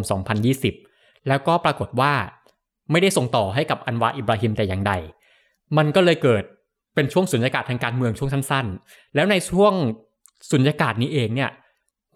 [0.63, 2.13] 2020 แล้วก็ปรากฏว่า
[2.91, 4.93] ไม่ได้ส่งต่อให้กับอันวาอิบราฮิมแต่อย่างใด
[5.77, 6.43] มันก็เลยเกิด
[6.95, 9.73] เป็นช่วงสุญญากาศทางการเมืองช่วงสั้นๆ แล้วในช่วง
[10.51, 11.51] สุญญากาศนี้เองเนี่ย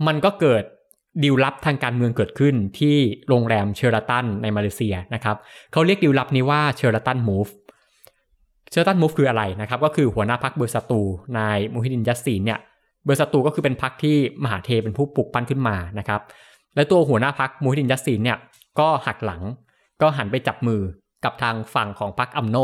[0.08, 0.64] มันก็เกิด
[1.24, 2.96] ดีลลับทางการเมืองเกิดขึ้นที่
[3.28, 5.36] โรงแรมเชอราตันในมาเลเซียนะครับ
[5.72, 7.48] เขาเรียกดีลลับนี้ว่า Sheraton Move
[8.72, 11.02] Sheraton Move คืออะไรนะครับก็คือหัวหน้าพรรคเบอร์ซาตู
[11.38, 12.60] นายมูฮิดดินยัสซินเนี่ย
[13.04, 16.22] เบอร์ซาตูก็คือเป็นพรรคที่มหาเธร์เป็นผู้ปลุกปั้นขึ้นมานะครับ
[16.76, 18.38] และตัวหัวหน้าพรรคมูฮิดดินยัสซินเนี่ย
[18.80, 19.42] ก็หักหลัง
[20.02, 20.82] ก็หันไปจับมือ
[21.26, 22.58] กับทางฝั่งของพรรคอัมโน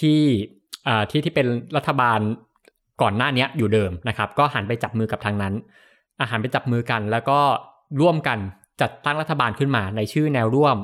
[0.00, 0.22] ที่
[1.10, 2.20] ที่ที่เป็นรัฐบาล
[3.02, 5.54] ก่อนหน้านี้อยู่เดิมนะครับก็หันไปจับมือกับทางนั้น
[6.20, 7.38] อ่าหันไปจับมือกัน แล้วก็
[8.00, 8.38] ร่วมกัน
[8.80, 10.76] จัดตั้งรัฐบาลขึ้นมาในชื่อแนวร่วม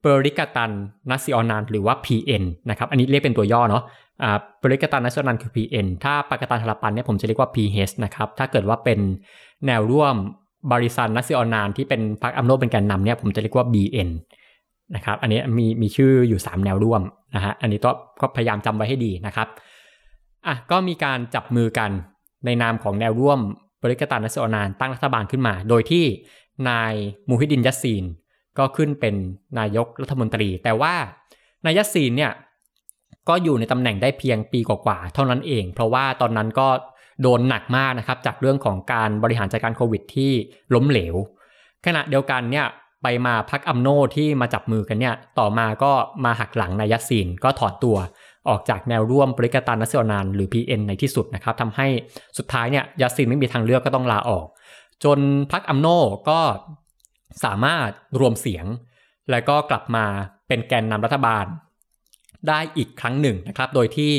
[0.00, 0.70] เปอริกาตัน
[1.10, 3.82] นาซิโอนัลหรือว่า PN นะครับ อันนี้เรียกเป็นตัวย่อเนาะ
[4.22, 8.98] อ่าเปอริกาตันนาซิโอนัลคือ PN ถ้าปากาตันฮาราปันเนี่ยผมจะเรียกว่า PH นะครับ ถ้าเกิดว่าเป็น
[9.66, 10.14] แนวร่วม
[10.72, 14.08] บริษัทนัสซิออนันที่เป็นพรรคอัมโนเป็นแกนนำเนี่ยผมจะเรียกว่า BN
[14.94, 17.02] นะครับ อันนี้มีมีชื่ออยู่ 3 แนวร่วม
[17.34, 19.48] นะฮะ อันนี้ก็ก็พยายามจำไว้ให้ดีนะครับ
[20.46, 21.90] อะก็มีการจับมือกัน
[22.44, 23.38] ในนามของแนวร่วม
[23.82, 26.04] บริกตานัสโอนานตั้งรัฐบาลขึ้นมา โดยที่
[26.68, 26.92] นาย
[27.28, 28.04] มูฮิดินยัสซีน
[28.58, 29.14] ก็ขึ้นเป็น
[29.58, 30.94] นายกรัฐมนตรี แต่ว่า
[31.64, 32.32] นายซีนเนี่ย
[33.28, 36.68] ก็อยู่ในตำแหน่งได้เพียงปีกว่าๆเท่านั้นเอง เพราะว่าตอนนั้นก็
[37.22, 40.32] โดนหนักมากนะครับจากเรื่องของการบริหารจัดการโควิดที่
[40.74, 41.14] ล้มเหลว
[41.86, 42.66] ขณะเดียวกันเนี่ย
[43.02, 45.92] ไปมาพักอัมโนที่มาจับมือกันเนี่ยต่อมาก็
[46.24, 47.96] มาหักหลังนายซีนก็ถอนตัว
[48.48, 51.86] ออกจากแนวร่วมบริกตานัสเซนานหรือ PN ในที่สุดนะครับทำให้
[52.38, 54.46] สุดท้ายเนี่ยยาซินไม่มีทางเลือกก็ต้องลาออก
[55.04, 55.18] จน
[55.52, 55.88] พรรคอัมโน
[56.28, 56.40] ก็
[57.44, 57.88] สามารถ
[58.20, 58.66] รวมเสียง
[59.30, 60.04] แล้วก็กลับมา
[60.48, 61.46] เป็นแกนนำรัฐบาล
[62.48, 64.12] ได้อีกครั้งหนึ่งนะครับ โดยที่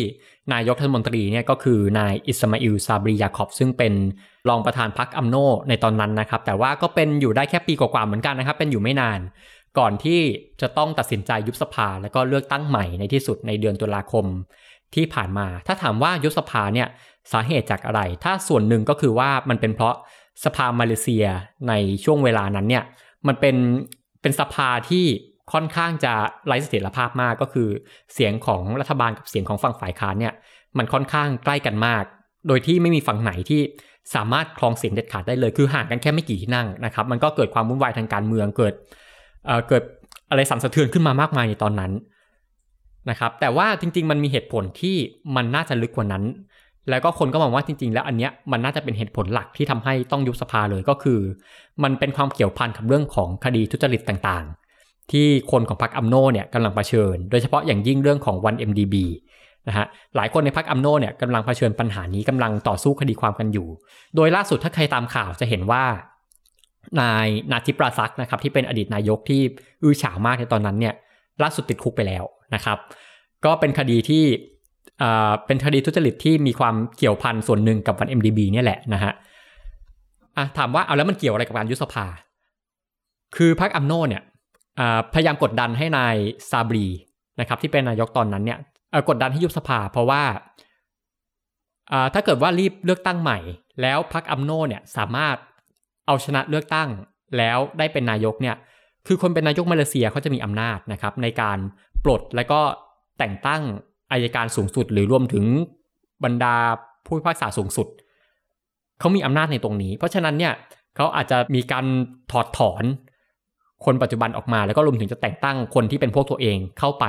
[0.54, 3.94] นายกรัฐมนตรีเนี่ยก็คือนายอิสมาอิลซาบริยาคอบ ซึ่งเป็น
[4.50, 5.36] รองประธานพรรคอัมโน
[5.70, 9.20] ในตอนนั้นนะครับ แต่ว่าก็เป็นอยู่ได้แค่ปีกว่าๆเหมือนกันนะครับ เป็นอยู่ไม่นาน
[9.80, 10.20] ก่อนที่
[10.62, 14.26] จะต้องตัดสินใจยุบสภา แล้วก็เลือกตั้งใหม่ในที่สุดในเดือนตุลาคม
[14.96, 16.88] ที่ผ่านมา ถ้าถามว่ายุบสภาเนี่ย
[17.32, 19.96] สาเหตุจากอะไร ถ้าส่วนหนึ่งก็คือว่ามันเป็นเพราะ
[20.46, 21.26] สภามาเลเซีย
[21.68, 22.84] ในช่วงเวลานั้นเนี่ย
[23.28, 23.56] มันเป็น
[24.22, 25.06] เป็นสภาที่
[25.54, 26.14] ค่อนข้างจะ
[26.48, 27.70] ไร้เสถียรภาพมากก็คือ
[28.14, 30.34] เสียงของรัฐบาลกับเสียงของฝั่งฝ่ายค้านเนี่ย
[30.78, 32.04] มันค่อนข้างใกล้กันมาก
[32.48, 33.62] โดยที่ไม่มีฝั่งไหนที่
[34.16, 38.74] สามารถครองเสียงเด็ดขาดได้เลย คือห่างกันแค่ไม่กี่ที่นั่งนะครับ มันก็เกิดความวุ่นวายทางการเมืองเกิด
[39.46, 39.84] เอ่อเกิด
[40.30, 41.92] อะไรสั่นสะเทือนขึ้นมามากมายในตอนนั้น
[43.10, 44.96] นะครับ แต่ว่าจริงๆ มันมีเหตุผลที่
[45.36, 46.24] มันน่าจะลึกกว่านั้น
[46.90, 51.20] แล้วก็คนก็มองว่าจริง ๆ แล้วอันเนี้ยมันน่าจะเป็นเหตุผลหลักที่ทำให้ต้องยุบสภาเลยก็คือ
[51.84, 58.96] มันเป็นความเกี่ยวพันกับเรื่องของคดีทุจริตต่างๆ ที่คนของพรรคอัมโนเนี่ยกำลังเผชิญ โดยเฉพาะอย่างยิ่งเรื่องของ 1MDB
[59.68, 63.68] นะฮะหลายคนในพรรคอัมโนเนี่ยกำลังเผชิญปัญหานี้กำลังต่อสู้คดีความกันอยู่
[64.16, 65.84] โดยล่าสุดถ้าใครตามข่าวจะเห็นว่า
[67.00, 69.42] นายนาทิปราซักนะครับที่เป็นอดีตนายกที่
[69.84, 70.94] อื้อฉาวมากในตอนนั้นเนี่ย
[71.44, 72.24] ล่าสุดติดคุกไปแล้ว
[72.56, 72.78] นะครับ
[73.46, 74.24] ก็เป็นคดีที่
[75.46, 79.14] เป็นคดีทุจริตที่มีความเกี่ยวพันส่วนหนึ่งกับวัน MDB เนี่ยแหละนะฮะ
[80.38, 82.06] อะถามว่าเอาแล้วมันเกี่ยวอะไรกับการยุบสภา
[83.36, 84.24] คือพรรคอัมโนเนี่ย
[85.14, 86.16] พยายามกดดันให้นาย
[86.50, 86.88] ซาบรี
[87.40, 88.60] นะครับที่เป็นนายกตอนนั้นเนี่ย
[89.10, 90.24] กดดันให้ยุบสภา เพราะว่า
[92.14, 93.40] ถ้าเกิดว่ารีบเลือกตั้งใหม่
[93.82, 95.38] แล้วพรรคอัมโนเนี่ยสามารถ
[96.08, 96.90] เอาชนะเลือกตั้ง
[97.38, 98.56] แล้วได้เป็นนายกเนี่ย
[99.08, 101.58] คือคนเป็นนายกมาเลเซียเขาจะมีอำนาจนะครับในการ
[102.04, 102.62] ปลดและก็
[103.20, 103.62] แต่งตั้ง
[104.12, 105.46] อัยการสูงสุด หรือรวมถึง
[106.24, 106.56] บรรดา
[107.06, 107.88] ผู้พิพากษาสูงสุด
[109.00, 110.54] เขามีอำนาจในตรงนี้ เพราะฉะนั้นเนี่ย
[110.96, 111.86] เขาอาจจะมีการ
[112.32, 112.84] ถอดถอน
[113.86, 117.06] คนปัจจุบันออกมา แล้วก็รวมถึงจะแต่งตั้งคนที่เป็นพวกตัวเองเข้าไป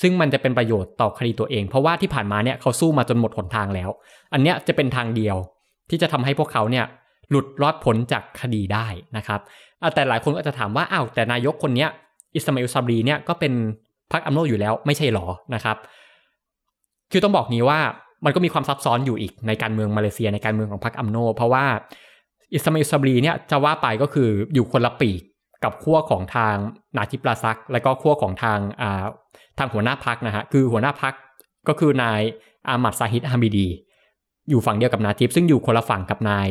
[0.00, 3.90] ซึ่งมันจะเป็นประโยชน์ต่อคดีตัวเอง เพราะว่าที่ผ่านมาเนี่ยเขาสู้มาจนหมดหนทางแล้ว
[4.32, 5.36] อันเนี้ยจะเป็นทางเดียว
[5.90, 6.84] ที่จะทำให้พวกเขาเนี่ย
[7.30, 9.40] หลุดรอดพ้นจากคดีได้นะครับ
[9.94, 11.88] แต่หลายคนก็จะถามว่าอ้าวแต่นายกคนเนี้ย
[12.34, 13.52] อิสมาอิลซาบรีเนี่ยก็เป็น
[14.12, 15.76] พรรคอัมโนอยู่แล้วไม่ใช่หรอนะครับ
[17.12, 17.80] คือต้องบอกนี้ว่า
[18.24, 21.64] มันก็มีความซับซ้อนอยู่อีกในการเมืองมาเลเซียในการเมืองของพรรคอัมโน เพราะว่า
[22.54, 25.20] อิสมาอิลซาบรีเนี่ยจะว่าไปก็คืออยู่คนละปีก
[25.64, 26.54] กับขั้วของทาง
[26.96, 29.04] นาจิบราซัก และก็ขั้วของทางอ่า
[29.58, 31.14] ทางหัวหน้าพรรคนะฮะคือหัวหน้าพรรค
[31.68, 32.20] ก็คือนาย
[32.68, 33.68] อามัดซาฮิดฮามิดี
[34.50, 36.46] อยู่ฝั่งเดียวกับนาจิบซึ่งอยู่คนละฝั่งกับนาย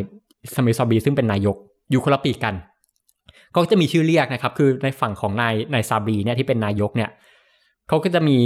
[0.56, 1.56] สมิซาบีซึ่งเป็นนายก
[1.92, 2.56] อยู่คนละปีกกัน
[3.56, 7.10] ก็จะมีชื่อเรียกนะครับ คือในฝั่งของนายนายซาบรีเนี่ยที่เป็นนายกเนี่ย
[7.88, 8.38] เขาก็จะมี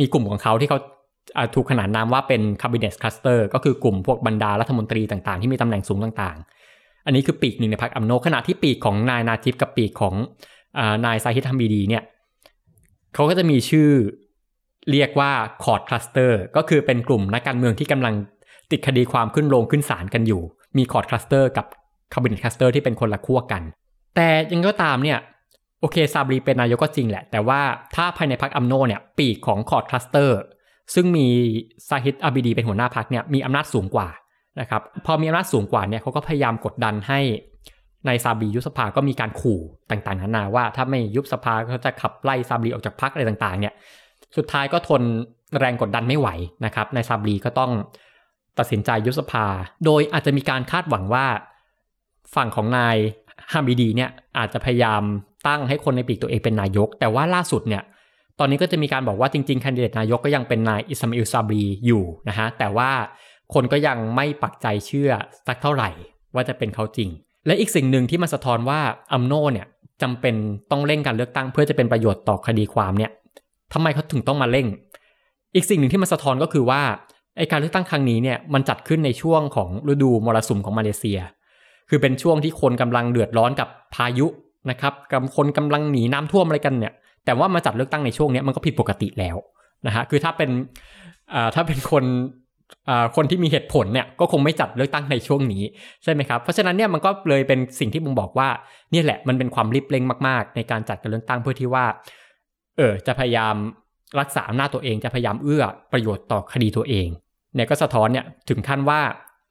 [0.00, 0.78] มีกลุ่มของเขาที่เขา
[1.54, 10.14] ถูกขนานนามว่าเป็น cabinet cluster ก็คือกลุ่มพวกบรรดารัฐมนตรีต่างๆ ที่มีตำแหน่งสูงต่างๆ อันนี้คือปีกหนึ่งในพรรคอัมโนขณะที่ปีกของนายนาจิบกับปีกของ
[11.06, 12.02] นายซาฮิดฮามิดีเนี่ย
[13.14, 13.90] เขาก็จะมีชื่อ
[14.90, 15.32] เรียกว่า
[15.64, 18.14] court cluster ก็คือเป็นกลุ่มนักการเมืองที่กำลัง
[18.70, 20.42] ติดคดีความขึ้นโรงขึ้นศาลกันอยู่
[20.76, 21.66] มี court cluster กับ
[22.12, 23.62] cabinet cluster ที่เป็นคนละขั้วกัน
[24.16, 25.18] แต่อย่างไรก็ตามเนี่ย
[25.80, 27.60] โอเคซาบรีเป็นนายกก็จริงแหละ แต่ว่า
[27.94, 30.38] ถ้าภายในพรรคอัมโนเนี่ยปีกของ court cluster
[30.94, 31.26] ซึ่งมี
[31.88, 34.08] ซาฮิดฮามิดีเป็นหัวหน้าพรรคเนี่ยมีอำนาจสูงกว่า
[34.60, 37.20] นะครับพอมีอำนาจสูงกว่าเนี่ยเขาก็พยายามกดดันให้
[38.06, 43.74] นายซาบรียุบสภาก็มีการขู่ต่างๆนานาว่าถ้าไม่ยุบสภาเขาจะขับไล่ซาบรีออกจากพรรคอะไรต่างๆเนี่ย
[44.36, 45.02] สุดท้ายก็ทน
[45.58, 46.28] แรงกดดันไม่ไหว
[46.64, 47.70] นะครับนายซาบรีก็ต้อง
[48.58, 49.46] ตัดสินใจยุบสภา
[49.84, 51.26] โดยอาจจะมีการคาดหวังว่า
[52.34, 52.96] ฝั่งของนาย
[53.52, 55.02] ฮามิดีเนี่ยอาจจะพยายาม
[55.48, 57.82] ตั้งให้คนในปีกตัวเองเป็นนายก แต่ว่าล่าสุดเนี่ย
[58.40, 62.90] ตอนนี้ก็จะมีการบอกว่าจริงๆแคนดิเดตนายกก็ยังเป็นนายอิสมาอิลซาบรีอยู่นะฮะแต่ว่า
[63.54, 65.10] คนก็ยังไม่ปักใจเชื่อ
[65.46, 65.90] สักเท่าไหร่
[66.34, 67.08] ว่าจะเป็นเขาจริง
[67.46, 68.80] และอีกสิ่งหนึ่งที่มันสะท้อนว่า
[69.12, 69.66] อัมโนเนี่ย
[70.02, 70.34] จำเป็น
[70.70, 73.10] ต้องเร่งการเลือกตั้งเพื่อจะเป็นประโยชน์ต่อคดีความเนี่ย
[73.72, 74.66] ทำไมเขาถึงต้องมาเร่ง
[75.54, 76.82] อีกสิ่งหนึ่งที่มันสะท้อนก็คือว่า
[77.38, 81.18] ไอการเลือกตั้งครั้งนี้เนี่ยมันจัดขึ้นในช่วงของฤดูมรสุมของมาเลเซีย
[81.88, 84.26] คือเป็นช่วงที่คนกำลังเดือดร้อนกับพายุ
[84.70, 86.92] นะครับกับคนกำลังหนีน้ำท่วมอะไรกันเนี่ย
[87.24, 89.36] แต่ว่ามาจัดเลือกตั้งในช่วงนี้มันก็ผิดปกติแล้ว
[89.86, 90.50] นะฮะคือถ้าเป็น
[91.54, 92.04] ถ้าเป็นคน
[93.16, 95.62] คนที่มีเหตุผลเนี่ยก็คงไม่จัดเลือกตั้งในช่วงนี้
[96.02, 98.48] ใช่ไหมครับเพราะฉะนั้นเนี่ยมันก็เลยเป็นสิ่งที่ผมบอกว่า
[98.94, 101.84] นี่แหละมันเป็นความรีบเร่งมากๆ ในการจัดการเลือกตั้งเพื่อที่ว่า
[102.76, 103.54] เออจะพยายาม
[104.20, 107.08] รักษาอำนาตัวเองจะพยายามเอื้อประโยชน์ต่อคดีตัวเอง
[107.54, 109.00] เนี่ยก็สะท้อนเนี่ยถึงขั้นว่า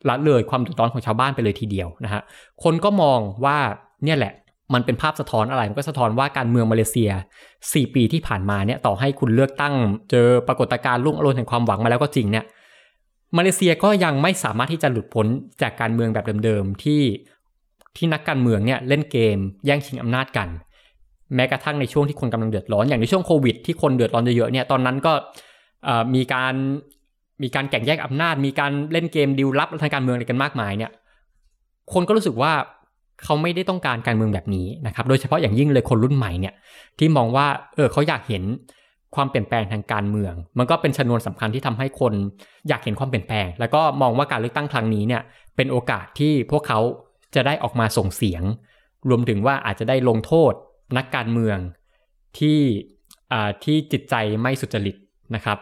[0.10, 2.22] ละเลยความเดือดร้อนของชาวบ้านไปเลยทีเดียวนะฮะ
[2.64, 3.58] คนก็มองว่า
[4.06, 4.34] เนี่ยแหละ
[4.74, 7.12] มันเป็นภาพสะท้อนอะไร มันก็สะท้อนว่าการเมืองมาเลเซีย
[7.52, 9.74] 4 ปีที่ผ่านมาเนี่ยต่อให้คุณเลือกตั้ง
[10.12, 12.46] เจอปรากฏการณ์รุ่งอรุณแห่งความหวังมาแล้วก็จริงเนี่ย
[13.38, 15.26] มาเลเซียก็ยังไม่สามารถที่จะหลุดพ้น
[15.62, 17.02] จากการเมืองแบบเดิมๆที่
[17.98, 20.48] ที่นักการเมืองเนี่ยเล่นเกม แย่งชิงอำนาจกัน
[21.36, 25.14] แม้กระทั่งในช่วงที่คนกำลังเดือดร้อนอย่างในช่วงโควิด ที่คนเดือดร้อนเยอะๆเนี่ยตอนนั้นก็
[26.16, 26.54] มีการ
[27.44, 30.92] มีการแข่งแยกอำนาจ มีการเล่นเกมดิวลับทางการเมืองอะไรกันมากมายเนี่ย
[31.94, 32.52] คนก็รู้สึกว่า
[33.24, 36.54] เขาไม่ได้ต้องการการเมืองแบบนี้นะครับ โดยเฉพาะอย่างยิ่งเลยคนรุ่นใหม่เนี่ย
[37.00, 38.44] ที่มองว่าเออเขาอยากเห็น
[39.16, 42.14] ความเปลี่ยนแปลงทางการเมือง มันก็เป็นชนวนสำคัญที่ทำให้คน
[42.68, 45.22] อยากเห็นความเปลี่ยนแปลง แล้วก็มองว่าการเลือกตั้งครั้งนี้เนี่ย
[45.56, 46.80] เป็นโอกาสที่พวกเขา
[47.36, 48.44] จะได้ออกมาส่งเสียง
[49.10, 50.54] รวมถึงว่าอาจจะได้ลงโทษ
[50.98, 51.58] นักการเมือง
[52.38, 52.60] ที่
[53.64, 54.96] ที่จิตใจไม่สุจริต
[55.36, 55.58] นะครับ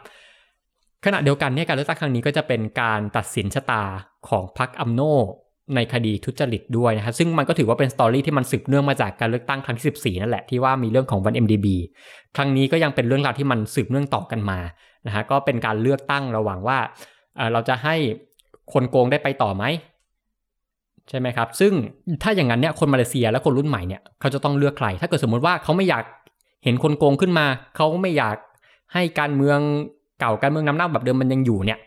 [1.05, 3.83] ขณะเดียวกันเนี่ยการเลือกตั้งครั้งนี้ก็จะเป็นการตัดสินชะตา
[4.29, 5.01] ของพรรคอัมโน
[5.75, 11.67] ในคดีทุจริตด้วยนะครับซึ่งมันก็ถือว่าเป็นสตอรี่ที่มันสืบเนื่องมาจากการเลือกตั้งครั้งที่ 14 นั่นแหละที่ว่ามีเรื่องของวัน MDB
[12.36, 14.60] ครั้งนี้ก็ยังเป็นเรื่องราวที่มันสืบเนื่องต่อกันมา
[15.08, 16.77] นะฮะก็เป็นการเลือกตั้งระหว่างว่า
[17.53, 17.95] เราจะให้
[18.73, 19.63] คนโกงได้ไปต่อไหม
[21.10, 21.73] ใช่ไหมครับ ซึ่ง
[22.23, 26.03] ถ้าอย่างนั้นเนี่ยคนมาเลเซียและคนรุ่นใหม่เนี่ยเขาจะต้องเลือกใคร ถ้าเกิดสมมติว่าเขาไม่อยาก
[26.63, 28.36] เห็นคนโกงขึ้นมา เขาไม่อยาก
[28.93, 29.60] ให้การเมือง
[30.19, 31.80] เก่าการเมืองน้ำเน่าแบบเดิมมันยังอยู่เนี่ย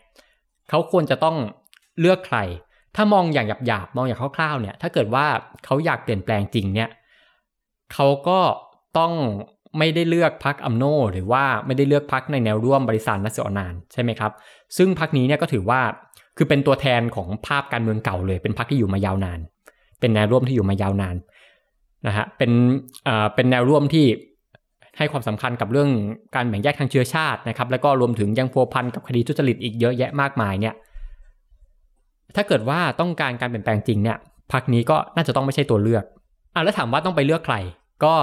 [0.69, 1.35] เขาควรจะต้อง
[1.99, 2.37] เลือกใคร
[2.95, 5.25] ถ้ามองอย่างหยาบๆมองอย่างคร่าวๆเนี่ย ถ้าเกิดว่า
[5.65, 6.89] เขาอยากเปลี่ยนแปลงจริงเนี่ย
[7.93, 8.39] เขาก็
[8.97, 9.13] ต้อง
[9.77, 14.31] ไม่ได้เลือกพักอัมโนหรือว่าไม่ได้เลือกพักในแนวร่วมบริษัทนัสออนานใช่ไหมครับ
[14.77, 15.81] ซึ่งพักนี้เนี่ยก็ถือว่า
[16.37, 19.39] คือเป็นตัวแทนของภาพการเมืองเก่าเลย เป็นพักที่อยู่มายาวนาน
[19.99, 21.15] เป็นแนวร่วมที่อยู่มายาวนาน
[22.07, 22.51] นะฮะเป็น
[23.07, 24.05] อ่าเป็นแนวร่วมที่
[24.97, 25.89] ให้ความสำคัญกับเรื่อง
[26.35, 30.73] การแบ่งแยกทางเชื้อชาตินะครับ แล้วก็รวมถึงยังพัวพันกับคดีทุจริตอีกเยอะแยะมากมายเนี่ย
[32.35, 34.17] ถ้าเกิดว่าต้องการการเปลี่ยนแปลงจริงเนี่ย
[34.51, 36.03] พรรคนี้ก็น่าจะต้องไม่ใช่ตัวเลือก
[36.53, 37.55] อะแล้วถามว่าต้องไปเลือกใคร
[38.03, 38.13] ก็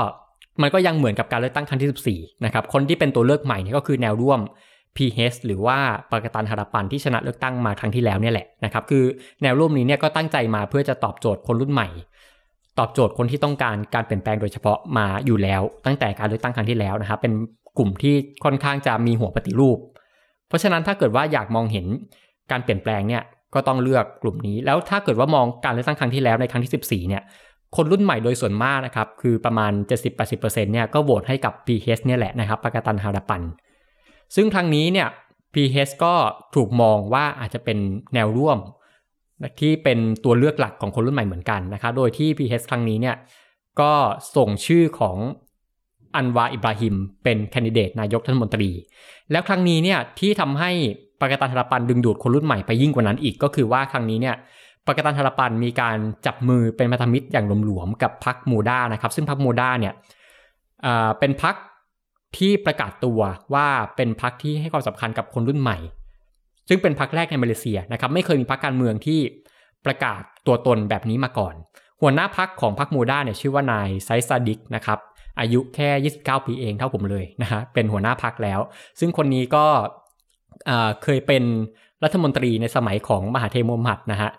[0.63, 4.41] มันก็ยังเหมือนกับการเลือกตั้งครั้งที่ 14 นะครับ คนที่เป็นตัวเลือกใหม่นี่ก็คือแนวร่วม
[4.97, 5.79] PH หรือว่า
[6.11, 9.05] ปากตันฮาราปันที่ชนะเลือกตั้งมาครั้งที่แล้วเนี่ยแหละนะครับ คือ
[9.43, 11.89] แนวร่วมนี้เนี่ยก็ตั้งใจมาเพื่อจะตอบโจทย์คนรุ่นใหม่
[12.79, 17.33] ตอบโจทย์คนที่ต้องการการเปลี่ยนแปลงโดยเฉพาะมาอยู่แล้ว ตั้งแต่การเลือกตั้งครั้งที่แล้วนะครับ เป็น
[17.79, 19.79] กลุ่มที่ค่อนข้างจะมีหัวปฏิรูป
[20.49, 21.87] เพราะฉะนั้นถ้าเกิดว่าอยากมองเห็น
[22.51, 23.23] การเปลี่ยนแปลงเนี่ย
[23.55, 27.23] ก็ต้องเลือกกลุ่มนี้ แล้วถ้าเกิดว่ามองการเลือกตั้งครั้งที่แล้วในครั้งที่ 14 เนี่ย
[27.77, 29.73] คนรุ่นใหม่โดยส่วนมากนะครับ คือประมาณ
[30.19, 33.43] 70-80%เนี่ยก็โหวตให้กับ PH เนี่ยแหละนะครับปากตันฮารปัน
[34.35, 35.09] ซึ่งครั้งนี้เนี่ย
[35.55, 36.15] PH ก็
[36.55, 37.79] ถูกมองว่าอาจจะเป็น
[38.15, 38.59] แนวร่วม
[39.61, 43.17] ที่เป็นตัวเลือกหลักของคนรุ่นใหม่เหมือนกันนะครับ โดยที่ PH ครั้งนี้เนี่ย
[43.81, 43.93] ก็
[44.37, 45.17] ส่งชื่อของ
[46.17, 46.95] อันวาอิบราฮิม
[47.25, 48.71] เป็นแคนดิเดตนายกรัฐมนตรี
[49.31, 50.71] แล้วครั้งนี้เนี่ยที่ทำให้
[51.21, 54.37] ปากตันธารปันดึงดูดคนรุ่นใหม่ไปยิ่งกว่านั้นอีกก็คือว่าครั้งนี้เนี่ย
[54.87, 59.95] ปากตันธารปันมีการจับมือเป็นพันธมิตรอย่างหลวมๆกับพรรคมูด้านะครับ ซึ่งพรรคมูด้าเนี่ย
[61.19, 61.55] เป็นพรรค
[62.39, 63.21] ที่ประกาศตัว
[63.55, 63.67] ว่า
[63.97, 65.79] เป็นพรรคที่ให้ความสำคัญกับคนรุ่นใหม่
[66.69, 69.21] ซึ่งเป็นพรรคแรกในมาเลเซียนะครับไม่เคยมีพรรคการเมืองที่
[69.87, 71.55] ประกาศตัวตนแบบนี้มาก่อน
[72.01, 74.99] หัวหน้าพรรคของพรรคมูด้าเนี่ยชื่อว่านายไซซาดิกนะครับ
[75.41, 75.89] อายุแค่
[76.21, 78.61] 29 ปีเองเท่าผมเลยนะฮะเป็นหัวหน้าพรรคแล้ว
[79.01, 79.65] ซึ่งคนนี้ก็
[81.03, 81.45] เคยเป็น
[82.05, 84.31] รัฐมนตรีในสมัยของมหาเทโมมัดนะฮะ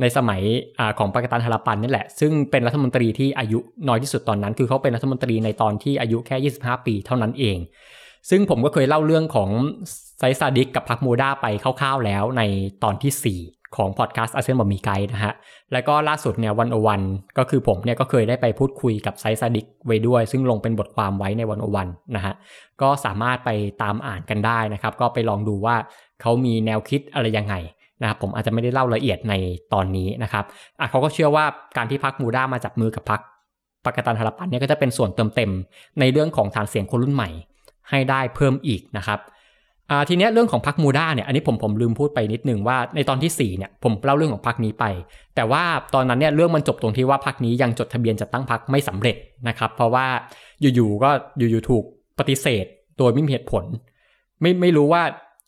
[0.00, 0.42] ในสมัย
[0.78, 7.58] อของปากตันฮาราปันนี่แหละ ซึ่งเป็นรัฐมนตรีที่อายุน้อยที่สุดตอนนั้น คือเขาเป็นรัฐมนตรีในตอนที่อายุแค่ 25 ปีเท่านั้นเอง
[8.30, 9.50] ซึ่งผมก็เคยเล่าเรื่องของ
[10.18, 12.42] ไซซาดิกกับพักโมดาไปคร่าวๆแล้วใน
[12.84, 15.34] ตอนที่ 4 ของพอดแคสต์อาเซียนบอมีไกด์นะฮะ
[15.72, 17.02] แล้วก็ล่าสุดเนี่ยวันโอวัน
[17.38, 22.34] ก็คือผมเนี่ยก็เคยได้ไปพูดคุยกับไซซาดิกไว้ด้วย ซึ่งลงเป็นบทความไว้ในวันโอวันนะฮะ
[22.82, 23.50] ก็สามารถไป
[23.82, 25.76] ตามอ่านกันได้นะครับ ก็ไปลองดูว่า
[26.20, 27.54] เขามีแนวคิดอะไรยังไง
[28.00, 29.34] นะครับผมอาจจะไม่ได้เล่าละเอียดใน
[29.72, 30.44] ตอนนี้นะครับ
[30.80, 31.44] อะเขาก็เชื่อว่า
[31.76, 33.20] การที่พักมูด้ามาจับมือกับพัก
[33.84, 35.50] ปากตันฮารปันเนี่ยก็จะเป็นส่วนเติมเต็ม
[36.00, 37.30] ในเรื่องของฐานเสียงคนรุ่นใหม่
[37.90, 39.18] ให้ได้เพิ่มอีกนะครับ
[39.90, 44.84] อ่าทีเนี้ยเรื่องของพักมูด้าเนี่ยอันนี้ผมผมลืมพูดไปนิดนึงว่าในตอนที่4เนี่ยผมเล่าเรื่องของพักนี้ไป
[45.36, 45.62] แต่ว่า
[45.94, 49.16] ตอนนั้นเนี่ยเรื่องมันจบตรงที่ว่าพักนี้ยังจดทะเบียนจัดตั้งพักไม่สำเร็จ
[49.48, 50.06] นะครับ เพราะว่า
[50.60, 51.84] อยู่ๆก็อยู่ๆถูก
[52.18, 52.64] ปฏิเสธ
[52.98, 53.64] โดยไม่มีเหตุผล
[54.40, 55.02] ไม่ไม่รู้ว่า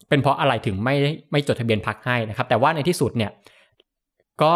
[0.09, 0.95] เป็นเพราะอะไรถึงไม่
[1.33, 3.31] ไม่จดทะเบียนพักให้นะครับ แต่ว่าในที่สุดเนี่ย
[4.43, 4.55] ก็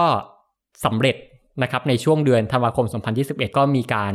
[0.84, 1.16] สำเร็จ
[1.62, 2.86] นะครับในช่วงเดือนธันวาคม
[3.20, 4.12] 2021 ก็มีการ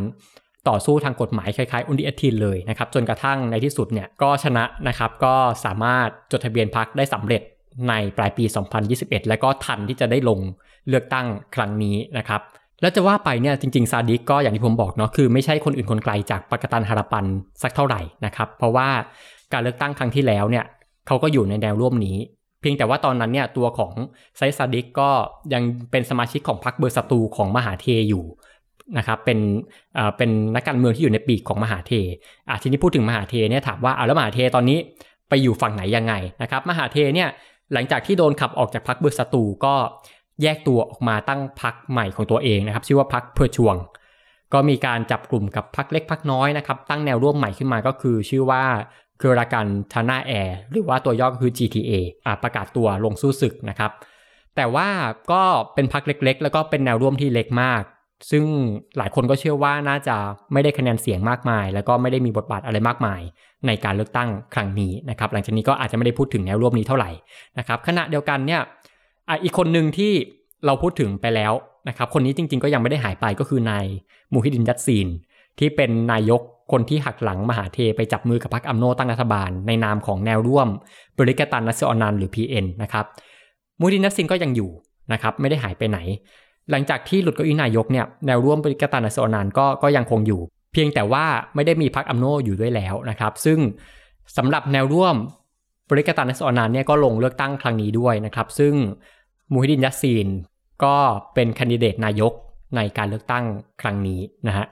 [0.70, 7.42] ต่อสู้ทางกฎหมายคล้ายๆอุนดิอทินเลยนะครับจนกระทั่งในที่สุดเนี่ยก็ชนะนะครับก็สามารถจดทะเบียนพักได้สำเร็จ
[7.90, 8.44] ในปลายปี
[8.86, 10.40] 2021 และก็ทันที่จะได้ลง
[10.88, 12.42] เลือกตั้งครั้งนี้นะครับ
[12.82, 17.26] แล้วจะว่าไปเนี่ยจริงๆซาดิกก็อย่างที่ผมบอกเนาะคือไม่ใช่คนอื่นคนไกลจากปากตันฮาราปัน
[17.62, 18.90] สักเท่าไหร่นะครับเพราะว่า
[19.54, 20.66] การเลือกตั้งครั้งที่แล้วเนี่ย
[21.08, 22.18] เขาก็อยู่ในแนวร่วมนี้
[22.62, 23.94] เพียงแต่ว่าตอนนั้นเนี่ยตัวของ
[24.38, 25.10] ไซซัดดิกก็
[25.54, 28.26] ยังเป็นสมาชิกของพรรคเบอร์ซาตูของมหาเธร์อยู่
[28.98, 29.40] นะครับเป็น
[30.18, 31.94] เป็นนักการเมืองที่อยู่ในปีกของมหาเธร์
[32.50, 34.78] อะทีนี้พูดถึงมหาเธร์เนี่ยถามว่าเอาแล้วมหาเธร์ตอนนี้
[35.30, 37.30] ไปอยู่ฝั่งไหนยังไงนะครับมหาเธร์เนี่ย
[37.74, 39.76] หลังจากที่โดนขับออกจากพรรคเบอร์ซาตูก็
[40.42, 43.76] แยกตัวออกมาตั้งพรรคใหม่ของตัวเองนะครับ ชื่อว่าพรรคเปอร์จวง
[44.54, 48.64] ก็มีการจับกลุ่มกับพรรคเล็กพรรคน้อยนะครับ ตั้งแนวร่วมใหม่ขึ้นมาก็คือ ชื่อว่า
[49.22, 51.92] กือรากันทานาแอร์หรือว่าตัวย่อก็คือ GTA
[52.26, 53.92] อ่าประกาศตัวลงสู้ศึกนะครับ
[54.56, 54.88] แต่ว่า
[55.32, 57.82] ก็เป็นพักเล็ก ๆ แล้วก็เป็นแนวร่วมที่เล็กมาก
[58.32, 58.44] ซึ่ง
[58.98, 60.16] หลายคนก็เชื่อว่าน่าจะ
[60.54, 63.22] ไม่ได้คะแนนเสียงมากมาย แล้วก็ไม่ได้มีบทบาทอะไรมากมาย
[63.68, 67.12] ในการเลือกตั้งครั้งนี้นะครับหลังจากนี้ก็อาจจะไม่ได้พูดถึงแนวร่วมนี้เท่าไหร่
[67.58, 68.62] นะครับขณะเดียวกันเนี่ย
[69.44, 70.12] อีกคนหนึ่งที่
[70.66, 71.54] เราพูดถึงไปแล้ว
[71.90, 73.86] นะครับคนนี้จริงๆก็ยังไม่ได้หายไปก็คือนาย
[74.34, 75.08] มูฮิดินยัตซีน
[75.60, 80.68] ที่เป็นนายกคนที่หักหลังมหาเธร์ไปจับมือกับพรรคอัมโนตั้งรัฐบาล ในนามของแนวร่วม
[81.18, 83.06] เปอริกาตันนาซิโอนัลหรือ PN นะครับ
[83.80, 84.70] มูฮิดดินยัสซินก็ยังอยู่
[85.14, 86.00] นะครับไม่ได้หายไปไหน
[86.72, 90.42] หลังจากที่หลุดเก้าอี้นายกเนี่ยแนวร่วมเปอริกาตันนาซิโอนัลก็ก็ยังคงอยู่
[90.74, 91.26] เพียงแต่ว่า
[91.56, 93.60] ไม่ได้มีพรรคอัมโนอยู่ด้วยแล้วนะครับ ซึ่ง
[94.38, 95.16] สำหรับแนวร่วม
[95.90, 98.74] เปอริกาตันนาซิโอนัลเนี่ยก็ลงเลือกตั้งครั้งนี้ด้วยนะครับ ซึ่ง
[99.52, 100.28] มูฮิดดินยัสซิน
[100.84, 100.96] ก็
[101.34, 102.34] เป็นแคนดิเดตนายก
[102.76, 103.46] ในการเลือกตั้ง
[103.82, 104.66] ครั้งนี้นะฮะ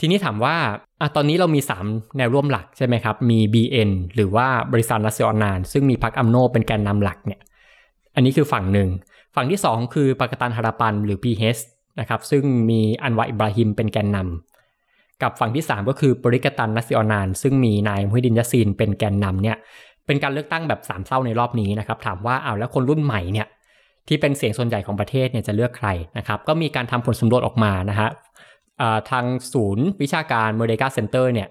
[0.00, 0.56] ทีนี้ถามว่า
[1.00, 7.40] อตอนนี้เรามี 3 แนวร่วมหลักใช่ไหมครับ มี BN หรือว่าบาริซานนาซิโอนัล ซึ่งมีพรรคอัมโนเป็นแกนนำหลักเนี่ย
[8.14, 8.88] อันนี้คือฝั่งหนึ่ง
[9.34, 11.60] ฝั่งที่ 2 คือปากาตันฮาราปันหรือ PH
[12.00, 19.56] นะครับซึ่งมีอันวาร์อิบราฮิมเป็นแกนนำกับฝั่งที่ 3 ก็คือเปอริกาตันนาซิโอนัล ซึ่งมีนายมูฮิดดินยัสซินเป็นแกนนำเนี่ย
[20.06, 23.46] เป็นการเลือกตั้งแบบสามเส้าในรอบนี้นะครับถามว่าเอาแล้วคนรุ่นใหม่เนี่ย
[24.08, 25.88] ที่เป็นเสียงส่วนใหญ่ของประเทศเนี่ยจะเลือกใคร
[26.18, 28.08] นะครับก็มีการทำผลสำรวจออกมานะฮะ
[29.10, 31.48] ทางศูนย์วิชาการเมเดกาเซ็นเตอร์เนี่ย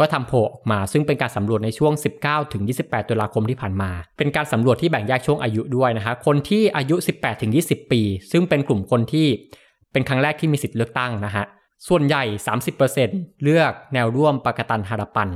[0.00, 9.26] ก็ทำโพลออกมา ซึ่งเป็นการสำรวจในช่วง 19 ถึง 28 ตุลาคมที่ผ่านมา เป็นการสำรวจที่แบ่งแยกช่วงอายุด้วยนะฮะคนที่อายุ 18 ถึง 20 ปี ซึ่งเป็นกลุ่มคนที่
[9.92, 11.44] เป็นครั้งแรกที่มีสิทธิ์เลือกตั้งนะฮะ
[11.88, 12.24] ส่วนใหญ่
[12.84, 15.28] 30%เลือกแนวร่วมปากตันฮารปัน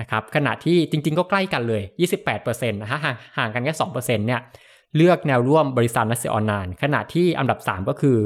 [0.00, 1.82] นะครับขณะที่จริงๆ ก็ใกล้กันเลย
[2.30, 2.98] 28%นะฮะ
[3.38, 4.40] ห่างกันแค่ 2%เนี่ย
[4.96, 8.16] เลือกแนวร่วมบริษัทนัสเซออนนาน ขณะที่อันดับ 3 ก็คือ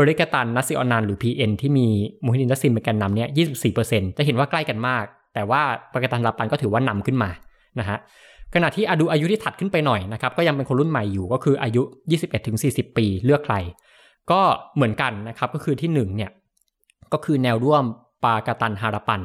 [0.00, 1.86] บริกตันนัสซิออนนานหรือ PN ที่มี
[2.24, 3.28] มูฮิดินนัสซินเป็นแกนนำเนี่ย
[3.72, 7.30] 24%จะเห็นว่าใกล้กันมาก แต่ว่าบริกตันลาปันก็ถือว่านำขึ้นมา
[7.78, 7.98] นะฮะ
[8.54, 11.82] ขณะที่อดูอายุที่ถัดขึ้นไปหน่อยนะครับก็ยังเป็นคนรุ่นใหม่อยู่ก็คืออายุ
[12.40, 13.56] 21-40 ปีเลือกใคร
[14.30, 14.40] ก็
[14.74, 16.30] เหมือนกันนะครับก็คือที่1เนี่ย
[17.12, 17.84] ก็คือแนวร่วม
[18.24, 19.22] ปากตันฮาราปัน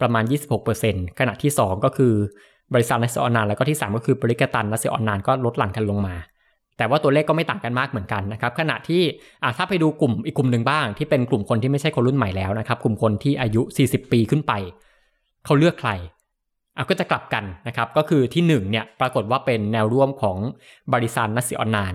[0.00, 0.24] ประมาณ
[0.70, 2.14] 26%ขณะที่ที่ 2 ก็คือ
[2.74, 6.14] บาริซานนาซิโอนัลแล้วก็ที่ 3 ก็คือเปอริกาตันนาซิโอนัลก็ลดหลั่นกันลงมา
[6.76, 9.02] แต่ว่าตัวเลขก็ไม่ต่างกันมากเหมือนกันนะครับขณะที่
[9.56, 14.52] ถ้าไปดูกลุ่มอีกกลุ่มหนึ่งบ้าง ที่เป็นกลุ่มคนที่ไม่ใช่คนรุ่นใหม่แล้วนะครับกลุ่มคนที่อายุ 40 ปีขึ้นไป
[15.44, 15.90] เขาเลือกใคร
[16.76, 20.38] อาก็จะกลับกันนะครับก็คือที่1เนี่ยปรากฏว่าเป็นแนวร่วมของ
[20.92, 21.94] บาริซานนาซิโอนัล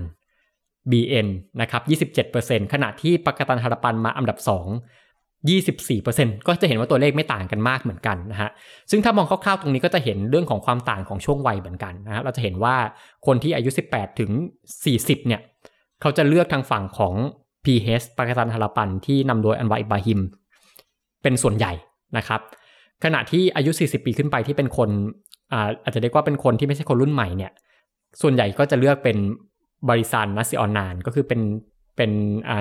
[0.92, 1.28] BN
[1.62, 5.07] นะครับ 27%ขณะที่ปากาตันฮาราปันมาอันดับ 2
[5.40, 8.50] 24%ก็จะเห็นว่าตัวเลขไม่ต่างกันมากเหมือนกันนะฮะ
[8.92, 12.76] ซึ่งถ้ามองคร่าวๆตรงนี้ก็จะเห็นเรื่องของความต่างของช่วงวัยเหมือนกันนะฮะเราจะเห็นว่า
[13.26, 14.32] คนที่อายุ 18 ถึง
[14.80, 15.42] 40 เนี่ย
[16.02, 17.14] เขาจะเลือกทางฝั่งของ
[17.66, 20.20] PH ปากตันฮาราปันที่นำโดยอันวาอิบาฮิม
[21.24, 21.74] เป็นส่วนใหญ่
[22.18, 22.42] นะครับ
[23.04, 24.90] ขณะที่อายุ 40 ปีขึ้นไปที่เป็นคน
[25.54, 27.52] อาอาจจะเรียกว่าเป็นคนที่ไม่ใช่คนรุ่นใหม่เนี่ย
[28.22, 29.18] ส่วนใหญ่ก็จะเลือกเป็น
[29.90, 31.42] บริษัทนัสซิออนนานก็คือเป็น
[31.98, 32.12] เป็น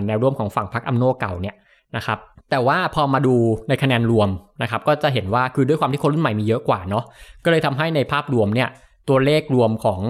[0.06, 1.56] แนวร่วมของฝั่งพรรคอัมโนเก่าเนี่ย
[1.96, 2.18] นะครับ
[2.50, 3.36] แต่ว่าพอมาดู
[3.68, 4.28] ในคะแนนรวม
[4.62, 7.04] นะครับก็จะเห็นว่าคือด้วยความที่คนรุ่นใหม่มีเยอะกว่าเนาะ
[7.44, 8.68] ก็เลยทำให้ในภาพรวมเนี่ย
[9.08, 10.00] ตัวเลขรวมของ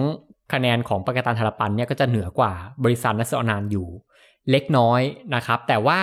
[0.53, 2.51] คะแนนของปากตันธารปันเนี่ยก็จะเหนือกว่า
[2.83, 3.87] บริษัทนัสอนานอยู่
[4.51, 5.01] เล็กน้อย
[5.35, 5.99] นะครับแต่ว่า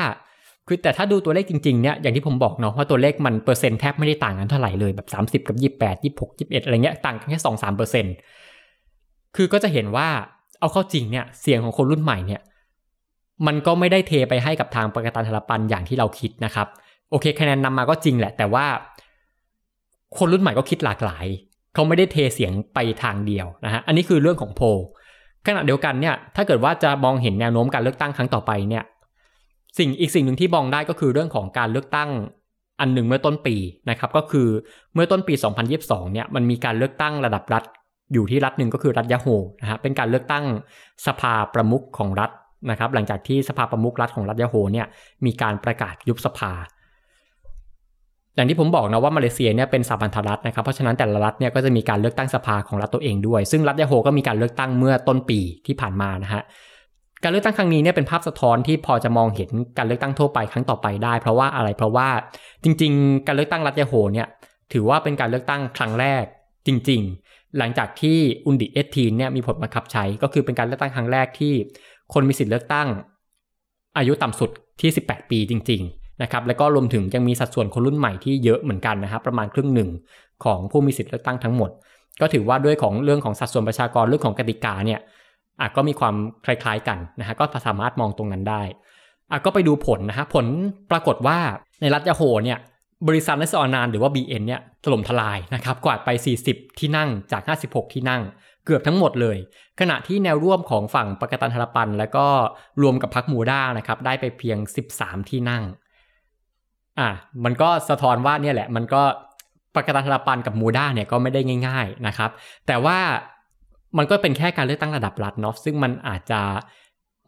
[0.67, 8.15] คือแต่ถ้าดูตัวเลขจริงๆเนี่ยอย่างที่ผมบอกเนาะว่าตัวเลขมันเปอร์เซ็นต์แทบไม่ได้ต่างกันเท่าไหร่เลยแบบ 30 กับ 28 26 21 อะไรเงี้ยต่างกันแค่ 2 3เปอร์เซ็นต์
[9.37, 10.09] คือก็จะเห็นว่า
[10.61, 12.41] เอาเข้าจริงเนี่ยเสียงของคนรุ่นใหม่เนี่ย
[13.47, 16.67] มันก็ไม่ได้เทไปให้กับทางปกตันธารปันอย่างที่เราคิดนะครับ
[17.11, 18.67] โอเคคะแนนนำมาก็จริงแหละ แต่ว่า
[20.19, 21.27] คนรุ่นใหม่ก็คิดหลากหลาย
[21.75, 24.61] เขาไม่ได้เทเสียงไปทางเดียวนะฮะอันนี้คือเรื่องของโพ
[25.47, 28.85] ขณะเดียวกันเนี่ยถ้าเกิดว่าจะมองเห็นแนวโน้มการเลือกตั้งครั้งต่อไปเนี่ย
[29.79, 32.11] สิ่งอีกสิ่งหนึ่งที่มองได้ก็คือเรื่องของการเลือกตั้ง
[32.81, 33.57] อันหนึ่งเมื่อต้นปี
[33.91, 34.49] นะครับก็คือ
[34.95, 35.35] เมื่อต้นปี
[35.75, 37.63] 2022 เนี่ยมันมีการเลือกตั้งระดับรัฐ
[38.13, 39.27] อยู่ที่รัฐหนึ่งก็คือรัฐยะโฮ
[39.61, 40.45] นะฮะเป็นการเลือกตั้ง
[41.07, 42.31] สภาประมุขของรัฐ
[42.71, 44.87] นะครับหลังจากที่สภาประมุขรัฐของรัฐยาโฮเนี่ย
[45.27, 46.53] มีการประกาศยุบสภา
[48.35, 56.43] อย่างที่ผมบอกนะว่ามาเลเซียเนี่ยเป็นสาพันธรัฐนะครับเพราะฉะนั้นแต่ละรัฐเนี่ยก็จะมีการเลือกตั้งสภาของรัฐตัวเองด้วย ซึ่งรัฐยาโฮก็มีการเลือกตั้งเมื่อต้นปีที่ผ่านมานะฮะ
[57.23, 62.09] การเลือกตั้งครั้งนี้เนี่ยเป็นภาพสะท้อนที่พอจะมองเห็นการเลือกตั้งทั่วไปครั้งต่อไปได้ เพราะว่าอะไรเพราะว่า
[62.65, 64.27] จริง ๆ การเลือกตั้งรัฐยาโฮเนี่ย
[64.73, 66.25] ถือว่าเป็นการเลือกตั้งครั้งแรก
[66.67, 71.55] จริง ๆ หลังจากที่อุนดิเอทีนเนี่ยมีผลบังคับใช้ก็คือเป็นการเลือกตั้งครั้งแรกที่
[72.13, 72.89] คนมีสิทธิ์เลือกตั้ง
[73.99, 74.51] อายุต่ำสุด
[74.81, 79.91] ที่ 18 ปีจริง ๆ นะครับ แล้วก็รวมถึงยังมีสัดส่วนคนรุ่นใหม่ที่เยอะเหมือนกันนะครับ ประมาณครึ่งหนึ่ง
[80.45, 81.71] ของผู้มีสิทธิ์เลือกตั้งทั้งหมด
[82.21, 85.01] ก็ถือว่าด้วยของเรื่องของสัดส่วนประชากรเรื่องของกติกาเนี่ย
[85.61, 88.63] อาจก็มีความคล้ายๆกันนะฮะก็สามารถมองตรงนั้นได้
[89.31, 90.47] อะก็ไปดูผลนะฮะผล
[90.91, 91.39] ปรากฏว่า
[91.81, 92.59] ในรัฐยาโฮเนี่ย
[93.09, 96.09] บริษัทเลสออนานหรือว่า BN เนี่ยถล่มทลายนะครับกวาดไป
[96.45, 98.23] 40 ที่นั่งจาก 56 ที่นั่ง
[98.67, 99.37] เกือบทั้งหมดเลย
[99.81, 102.27] ขณะที่แนวร่วมของฝั่งปกตันธรปัน แล้วก็
[102.83, 104.59] รวมกับพรรคมูด้านะครับได้ไปเพียง
[104.95, 105.63] 13 ที่นั่ง
[107.01, 107.09] อะ
[107.45, 109.03] มันก็สะท้อนว่าเนี่ยแหละ มันก็
[109.75, 112.31] ปกตันธรปันกับมูด้าเนี่ยก็ไม่ได้ง่าย ๆนะครับ
[112.67, 112.99] แต่ว่า
[113.99, 116.41] มันก็เป็นแค่การเลือกตั้งระดับรัฐเนาะซึ่งมันอาจจะ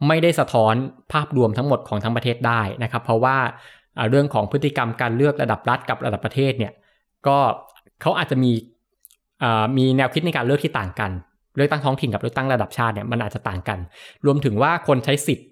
[0.07, 0.73] ไม่ได้สะท้อน
[1.11, 3.37] ภาพรวมทั้งหมดของทั้งประเทศได้นะครับ เพราะว่า
[4.09, 6.73] เรื่องของพฤติกรรมการเลือกระดับรัฐกับระดับประเทศเนี่ย
[7.27, 7.37] ก็
[8.01, 8.51] เขาอาจจะมี
[9.77, 11.11] มีแนวคิดในการเลือกที่ต่างกัน
[11.57, 13.79] เลือกตั้งท้องถิ่นกับเลือกตั้งระดับชาติเนี่ยมันอาจจะต่างกัน
[14.25, 15.47] รวมถึงว่าคนใช้สิทธิ์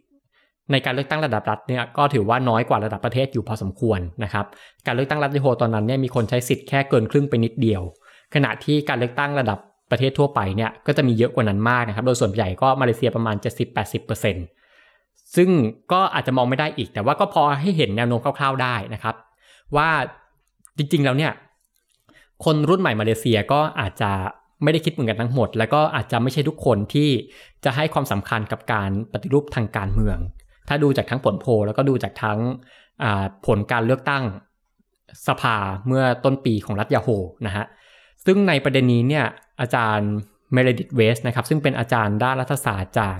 [0.72, 4.46] ในการเลือกตั้งระดับรัฐเนี่ยก็ถือว่าน้อยกว่าระดับประเทศอยู่พอสมควรนะครับ
[4.86, 7.82] การเลือกตั้งรัฐที่โฮตอนนั้นเนี่ยมีคนใช้สิทธิ์แค่เกินครึ่งไปนิดเดียว
[8.34, 9.60] ขณะที่การเลือกตั้งระดับ
[9.92, 13.36] ประเทศทั่วไปเนี่ยก็จะมีเยอะกว่านั้นมากนะครับ โดยส่วนใหญ่ก็มาเลเซียประมาณ
[14.16, 15.50] 70-80%ซึ่ง
[15.92, 19.16] ก็อาจจะมองไม่ได้อีก แต่ว่าก็พอให้เห็นแนวโน้มคร่าวๆได้นะครับ
[19.76, 19.90] ว่า
[20.78, 21.32] จริงๆแล้วเนี่ย
[22.46, 24.12] คนรุ่นใหม่มาเลเซียก็อาจจะ
[24.66, 27.10] ไม่ได้คิดเหมือนกันทั้งหมด แล้วก็อาจจะไม่ใช่ทุกคนที่
[27.66, 30.18] จะให้ความสำคัญกับการปฏิรูปทางการเมือง
[30.68, 32.40] ถ้าดูจากทั้งผลโพลแล้วก็ดูจากทั้ง
[33.46, 34.24] ผลการเลือกตั้ง
[35.28, 35.58] สภา
[35.88, 37.10] เมื่อต้นปีของรัฐยะโฮร์
[37.46, 37.66] นะฮะ
[38.26, 39.26] ซึ่งในประเด็นนี้เนี่ย
[39.62, 40.12] อาจารย์
[40.54, 43.18] Meredith Weiss นะครับซึ่งเป็นอาจารย์ด้านรัฐศาสตร์จาก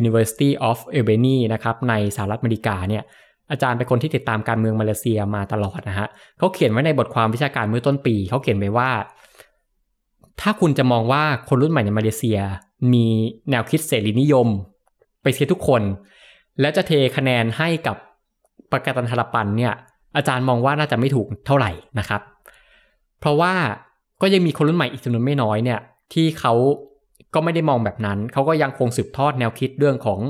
[0.00, 3.02] University of Albany นะครับในสหรัฐอเมริกาเนี่ย
[3.50, 8.90] อาจารย์เป็นคนที่ติดตามการเมืองมาเลเซียมาตลอดนะฮะเขาเขียนไว้ในบทความวิชาการเมื่อต้นปี เขาเขียนไว้ว่า
[10.40, 12.38] ถ้าคุณจะมองว่าคนรุ่นใหม่ในมาเลเซีย
[12.92, 13.06] มี
[13.50, 14.48] แนวคิดเสรีนิยม
[15.22, 15.82] ไปเสียทุกคน
[16.60, 17.96] และจะเทคะแนนให้กับ
[18.70, 19.72] ประกาศนธรปันเนี่ย
[20.16, 22.20] อาจารย์มองว่าน่าจะไม่ถูกเท่าไหร่นะครับ
[23.20, 23.52] เพราะว่า
[24.22, 25.80] ก็ยังมีคนรุ่นใหม่อีกจำนวนไม่น้อยเนี่ย
[26.12, 26.52] ที่เขา
[27.34, 30.20] ก็ไม่ได้มองแบบนั้น เขาก็ยังคงสืบทอดแนวคิดเรื่องของ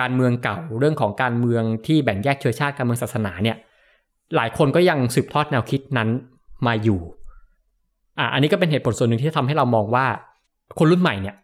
[0.00, 3.56] การเมืองเก่าเรื่องของการเมืองที่แบ่งแยกเชื้อชาติการเมืองศาสนาเนี่ย
[4.36, 6.08] หลายคนก็ยังสืบทอดแนวคิดนั้น
[6.66, 7.00] มาอยู่
[8.18, 10.06] อะอันนี้ก็เป็นเหตุผลส่วนหนึ่งที่ทำให้เรามองว่า
[10.78, 11.34] คนรุ่นใหม่เนี่ย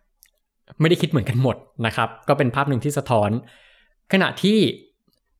[0.80, 1.56] ไม่ได้คิดเหมือนกันหมด
[1.86, 3.30] นะครับ ก็เป็นภาพหนึ่งที่สะท้อน
[4.12, 4.58] ขณะที่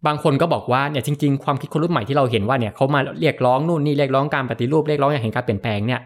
[0.07, 6.01] บางคนก็บอกว่าเนี่ยจริง ๆ ความคิดคนรุ่นใหม่ที่เราเห็นว่าเนี่ยเขามาเรียกร้องนู่นนี่เรียกร้องการปฏิรูปเรียกร้องอย่างเห็นการเปลี่ยนแปลงเนี่ย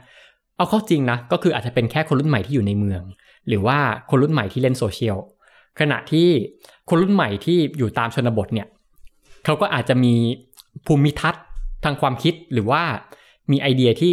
[0.56, 3.02] เอาเข้าจริงนะก็คืออาจจะเป็นแค่คนรุ่นใหม่ที่อยู่ในเมือง
[3.48, 3.78] หรือว่า
[4.10, 5.18] คนรุ่นใหม่ที่เล่นโซเชียล
[5.80, 6.28] ขณะที่
[6.88, 8.66] คนรุ่นใหม่ที่อยู่ตามชนบทเนี่ย
[9.44, 10.14] เขาก็อาจจะมี
[10.86, 11.44] ภูมิทัศน์
[11.84, 12.82] ทางความคิดหรือว่า
[13.50, 14.12] มีไอเดียที่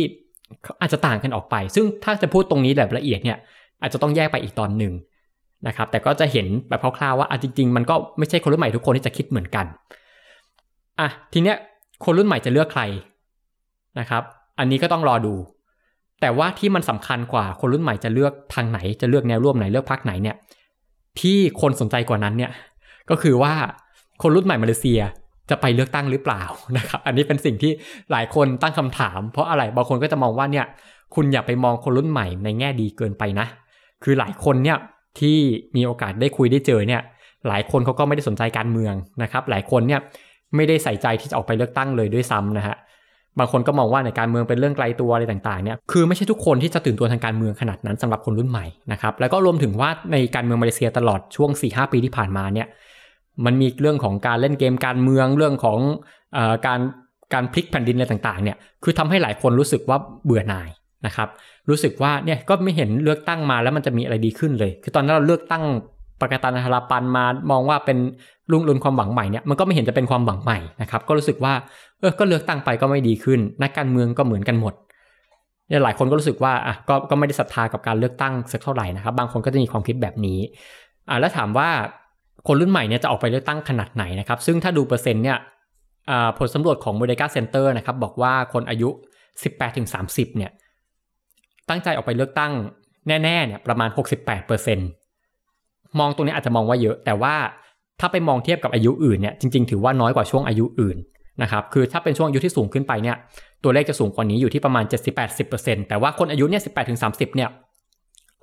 [0.81, 3.37] อาจจะต่างกันออกไป ซึ่งถ้าจะพูดตรงนี้แบบละเอียดเนี่ย
[3.81, 4.93] อาจจะต้องแยกไปอีกตอนหนึ่ง
[5.67, 9.65] นะครับ แต่ก็จะเห็นแบบคร่าวๆว่าจริงๆ มันก็ไม่ใช่คนรุ่นใหม่ทุกคนที่จะคิดเหมือนกัน
[10.99, 11.57] อะทีเนี้ย
[12.05, 12.83] คนรุ่นใหม่จะเลือกใคร
[13.99, 14.23] นะครับ
[14.59, 15.33] อันนี้ก็ต้องรอดู
[16.21, 20.35] แต่ว่าที่มันสำคัญกว่าคนรุ่นใหม่จะเลือกทางไหน จะเลือกแนวร่วมไหนเลือกพรรคไหนเนี่ย
[21.19, 22.51] ที่คนสนใจกว่านั้นเนี่ย
[23.09, 23.53] ก็คือว่า
[24.21, 25.01] คนรุ่นใหม่มาเลเซีย
[25.51, 26.43] จะไปเลือกตั้งหรือเปล่า
[26.77, 27.71] นะครับ อันนี้เป็นสิ่งที่
[28.11, 30.65] หลายคนตั้งคำถาม เพราะอะไรบางคนก็จะมองว่าเนี่ย
[31.15, 33.47] คุณอย่าไปมองคนรุ่นใหม่ในแง่ดีเกินไปนะ
[34.03, 34.77] คือหลายคนเนี่ย
[35.19, 35.37] ที่
[35.75, 37.01] มีโอกาสได้คุยได้เจอเนี่ย
[37.47, 38.93] หลายคนเขาก็ไม่ได้สนใจการเมือง
[39.23, 39.99] นะครับ หลายคนเนี่ย
[40.55, 42.75] ไม่ได้ใส่ใจที่จะออกไปเลือกตั้งเลยด้วยซ้ำนะฮะ
[43.39, 52.67] บางคนก็มองว่าในการเมืองเป็นเรื่องไกลตัวอะไรต่างๆเนี่ยคือไม่ใช่ทุกคนที่จะตื่นตัวทางการเมืองขนาดนั้นสำหรับคนรุ่นใหม่นะครับแล้วก็รวมถึงว่าในการเมืองมาเลเซียตลอดช่วง4-5ปีที่ผ่านมาเนี่ย
[53.45, 55.79] มันมีเรื่องของการเล่นเกมการเมืองเรื่องของ
[56.35, 56.79] อการ
[57.33, 60.69] การพลิกแผ่นดินอะไรต่างๆเนี่ยคือทำให้หลายคนรู้สึกว่าเบื่อหน่าย
[61.05, 61.29] นะครับ
[61.69, 65.63] รู้สึกว่าเนี่ยก็ไม่เห็นเลือกตั้งมาแล้วมันจะมีอะไรดีขึ้นเลย คือตอนนั้นเราเลือกตั้ง
[66.21, 67.97] ปกตันาราปันมามองว่าเป็น
[68.51, 71.53] รุ่งรุนความหวังใหม่เนี่ยมันก็ไม่เห็นจะเป็นความหวังใหม่นะครับก็รู้สึกว่า
[71.99, 74.73] เออก็เลือกตั้งไปก็ไม่ดีขึ้น นักการเมืองก็เหมือนกันหมด
[75.67, 80.39] เนี่ยหลายคนก็รู้สึกว่าอะก็ก็ไม่ได้ศรัทธากับการเลือกตั้งสักเท่าไหร่นะครับ บางคนก็จะมีความคิดแบบนี้
[81.09, 81.69] อ่าแล้วถามว่า
[82.47, 85.37] คนรุ่นใหม่เนี่ยจะออกไปเลือกตั้งขนาดไหนนะครับ ซึ่งถ้าดูเปอร์เซ็นต์เนี่ย
[86.37, 88.89] ผลสำรวจของ m o เดกาเซ็นเตอร์นะครับบอกว่าคนอายุ
[89.63, 90.51] 18-30 เนี่ย
[91.69, 92.53] ตั้งใจออกไปเลือกตั้ง
[93.07, 93.89] แน่ๆเนี่ยประมาณ
[94.73, 97.35] 68%มองตรงนี้อาจจะมองว่าเยอะ แต่ว่า
[97.99, 100.97] ถ้าไปมองเทียบกับอายุอื่นเนี่ยจริง ๆ ถือว่าน้อยกว่าช่วงอายุอื่น
[101.41, 103.17] นะครับคือถ้าเป็นช่วงอายุที่สูงขึ้นไปเนี่ย
[103.63, 104.83] ตัวเลขจะสูงกว่านี้อยู่ที่ประมาณ
[105.37, 106.61] 70-80%แต่ว่าคนอายุเนี่ย
[106.99, 107.49] 18-30เนี่ย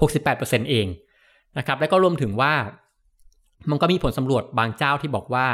[0.09, 0.86] 68%เอง
[1.59, 2.53] นะครับแล้วก็รวมถึงว่า
[3.70, 5.46] มันก็มีผลสำรวจบางเจ้าที่บอกว่า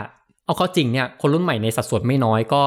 [0.44, 2.62] เอาเข้าจริงเนี่ยคนรุ่นใหม่ในสัดส่วนไม่น้อยก็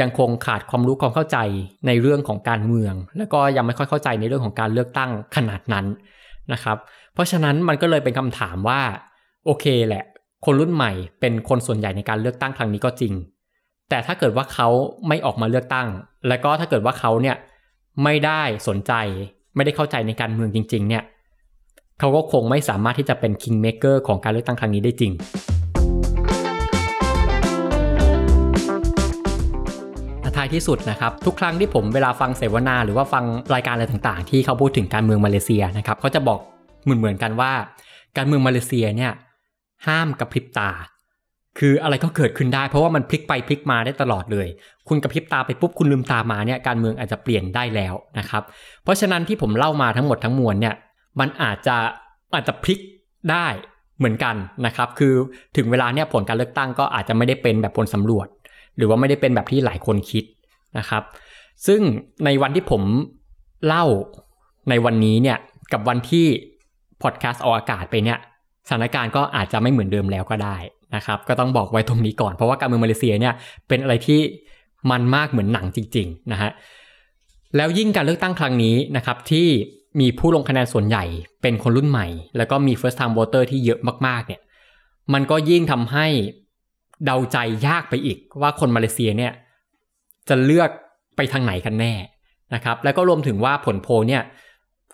[0.00, 1.38] ยังคงขาดความรู้ความเข้าใจ
[1.86, 5.86] ในเรื่องของการเมือง แล้วก็ยังไม่ค่อยเข้าใจในเรื่องของการเลือกตั้งขนาดนั้น
[6.52, 6.76] นะครับ
[7.14, 8.80] เพราะฉะนั้นมันก็เลยเป็นคำถามว่า
[9.46, 10.04] โอเคแหละ
[10.44, 13.12] คนรุ่นใหม่เป็นคนส่วนใหญ่ในการเลือกตั้งครั้งนี้ก็จริง
[13.88, 14.68] แต่ถ้าเกิดว่าเขา
[15.08, 15.88] ไม่ออกมาเลือกตั้ง
[16.28, 17.36] แล้วก็ถ้าเกิดว่าเขาเนี่ย
[18.04, 18.92] ไม่ได้สนใจ
[19.56, 21.02] ไม่ได้เข้าใจในการเมืองจริง ๆ เนี่ย
[22.02, 25.12] เขาก็คงไม่สามารถที่จะเป็นคิงเมเกอร์ของการเลือกตั้งครั้งนี้ได้จริง
[30.36, 33.24] ท้ายที่สุดนะครับทุกครั้งที่ผมเวลาฟังเสวนา หรือว่าฟัง
[33.54, 36.40] รายการอะไรต่างๆ ที่เขาพูดถึงการเมืองมาเลเซียนะครับเขาจะบอก
[36.84, 37.52] เหมือนเหมือนกันว่า
[38.16, 39.12] การเมืองมาเลเซียเนี่ย
[39.86, 40.70] ห้ามกระพริบตา
[41.58, 44.46] คืออะไรก็เกิดขึ้นได้เพราะว่ามันพลิกไปพลิกมาได้ตลอดเลย
[44.88, 48.42] คุณกระพริบตาไปปุ๊บคุณลืมตามาเนี่ยการเมืองอาจจะเปลี่ยนได้แล้วนะครับ
[48.84, 50.74] เพราะฉะนั้นที่ผมเล่ามาทั้งหมดทั้งมวลเนี่ย
[51.18, 51.76] มันอาจจะ
[52.34, 52.80] อาจจะพลิก
[53.30, 53.46] ได้
[53.98, 54.36] เหมือนกัน
[54.66, 55.14] นะครับ คือ
[55.56, 58.26] ถึงเวลาเนี่ยผลการเลือกตั้งก็อาจจะไม่ได้เป็นแบบผลสำรวจ
[58.76, 60.24] หรือว่าไม่ได้เป็นแบบที่หลายคนคิด
[60.78, 61.02] นะครับ
[61.66, 61.80] ซึ่ง
[62.24, 62.82] ในวันที่ผม
[63.66, 63.84] เล่า
[64.70, 65.38] ในวันนี้เนี่ย
[65.72, 66.26] กับวันที่
[67.02, 68.18] พอดแคสต์ออกอากาศไปเนี่ย
[68.68, 70.56] สถานการณ์ก็อาจจะไม่เหมือนเดิมแล้วก็ได้
[70.96, 73.34] นะครับ ก็ต้องบอกไว้ตรงนี้ก่อน เพราะว่าการเมืองมาเลเซียเนี่ย
[73.68, 74.20] เป็นอะไรที่
[74.90, 76.50] มันมากเหมือนหนังจริง ๆ นะฮะ
[77.56, 79.48] แล้วยิ่งการเลือกตั้งครั้งนี้นะครับที่
[80.00, 81.04] มีผู้ลงคะแนนส่วนใหญ่
[81.42, 84.40] เป็นคนรุ่นใหม่ แล้วก็มี first time voter ที่เยอะมากๆเนี่ย
[85.12, 86.06] มันก็ยิ่งทำให้
[87.04, 87.36] เดาใจ
[87.66, 89.32] ยากไปอีกว่าคนมาเลเซียเนี่ย
[90.28, 90.70] จะเลือก
[91.16, 91.94] ไปทางไหนกันแน่
[92.54, 94.22] นะครับแล้วก็รวมถึงว่าผลโพลเนี่ย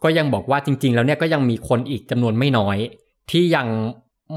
[0.05, 2.77] ก็ยังบอกว่าจริง ๆ แล้วเนี่ยก็ยังมีคนอีกจำนวนไม่น้อย
[3.31, 3.67] ที่ยัง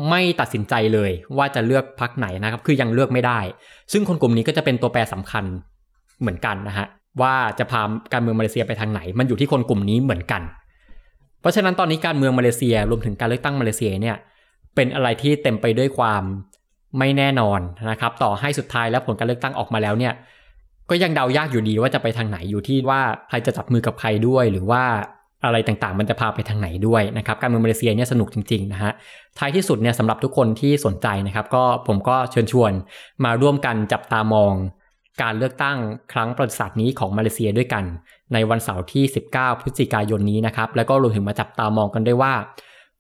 [0.10, 3.40] ไม่ตัดสินใจเลยว่าจะเลือกพักไหนนะครับ คือยังเลือกไม่ได้
[3.92, 5.46] ซึ่งคนกลุ่มนี้ก็จะเป็นตัวแปรสำคัญ
[6.20, 6.88] เหมือนกันนะฮะ
[7.22, 7.82] ว่าจะพา
[8.14, 10.42] การเมืองมาเลเซียไปทางไหน มันอยู่ที่คนกลุ่มนี้เหมือนกัน
[11.42, 14.18] เพราะฉะนั้นตอนนี้การเมืองมาเลเซียรวมถึงการเลือกตั้งมาเลเซียเนี่ย
[14.76, 16.24] เป็นอะไรที่เต็มไปด้วยความ
[17.00, 17.60] ไม่แน่นอน
[17.92, 20.14] นะครับ ต่อให้สุดท้ายแล้วผลการเลือกตั้งออกมาแล้วเนี่ย
[20.90, 24.84] ก็ยังเดายากอยู่ดีว่าจะไปทางไหนอยู่ที่ว่าใครจะจับมือกับใครด้วย หรือว่า
[25.46, 28.92] อะไรต่างๆ มันจะพาไปทางไหนด้วยนะครับ การเมืองมาเลเซียเนี่ยสนุกจริงๆนะฮะ
[29.40, 32.72] ท้ายที่สุดเนี่ยสำหรับทุกคนที่สนใจนะครับ ก็ผมก็เชิญชวน
[33.26, 34.54] มาร่วมกันจับตามอง
[35.22, 35.78] การเลือกตั้ง
[36.14, 37.84] ครั้งประวัติศาสตร์นี้ของมาเลเซียด้วยกัน
[38.34, 39.04] ในวันเสาร์ที่
[39.34, 42.34] 19 พฤศจิกายนนี้นะครับ แล้วก็รวมถึงมาจับตามองกันด้วยว่า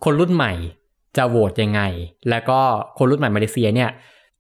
[0.04, 0.54] คนรุ่นใหม่
[1.18, 1.82] จะโหวตยังไง
[2.30, 2.60] แล้วก็
[2.98, 3.90] คนรุ่นใหม่มาเลเซียเนี่ย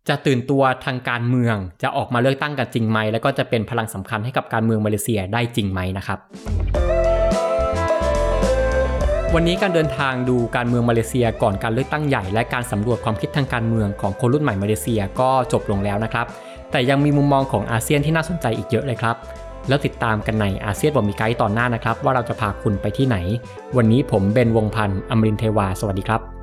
[0.09, 6.19] จะตื่นตัวทางการเมืองจะออกมาเลือกตั้งกันจริงไหม แล้วก็จะเป็นพลังสำคัญให้กับการเมืองมาเลเซียได้จริงไหมนะครับ
[9.35, 16.25] วันนี้การเดินทางดูการเมืองมาเลเซียก่อนการเลือกตั้งใหญ่ และการสำรวจความคิดทางการเมืองของคนรุ่นใหม่มาเลเซียก็จบลงแล้วนะครับ
[16.71, 19.15] แต่ยังมีมุมมองของอาเซียนที่น่าสนใจอีกเยอะเลยครับ
[19.67, 23.17] แล้วติดตามกันในอาเซียนบอกมีไกด์ตอนหน้านะครับ ว่าเราจะพาคุณไปที่ไหน
[23.77, 26.38] วันนี้ผมเบนวงพันธ์อมรินเทวา สวัสดีครับ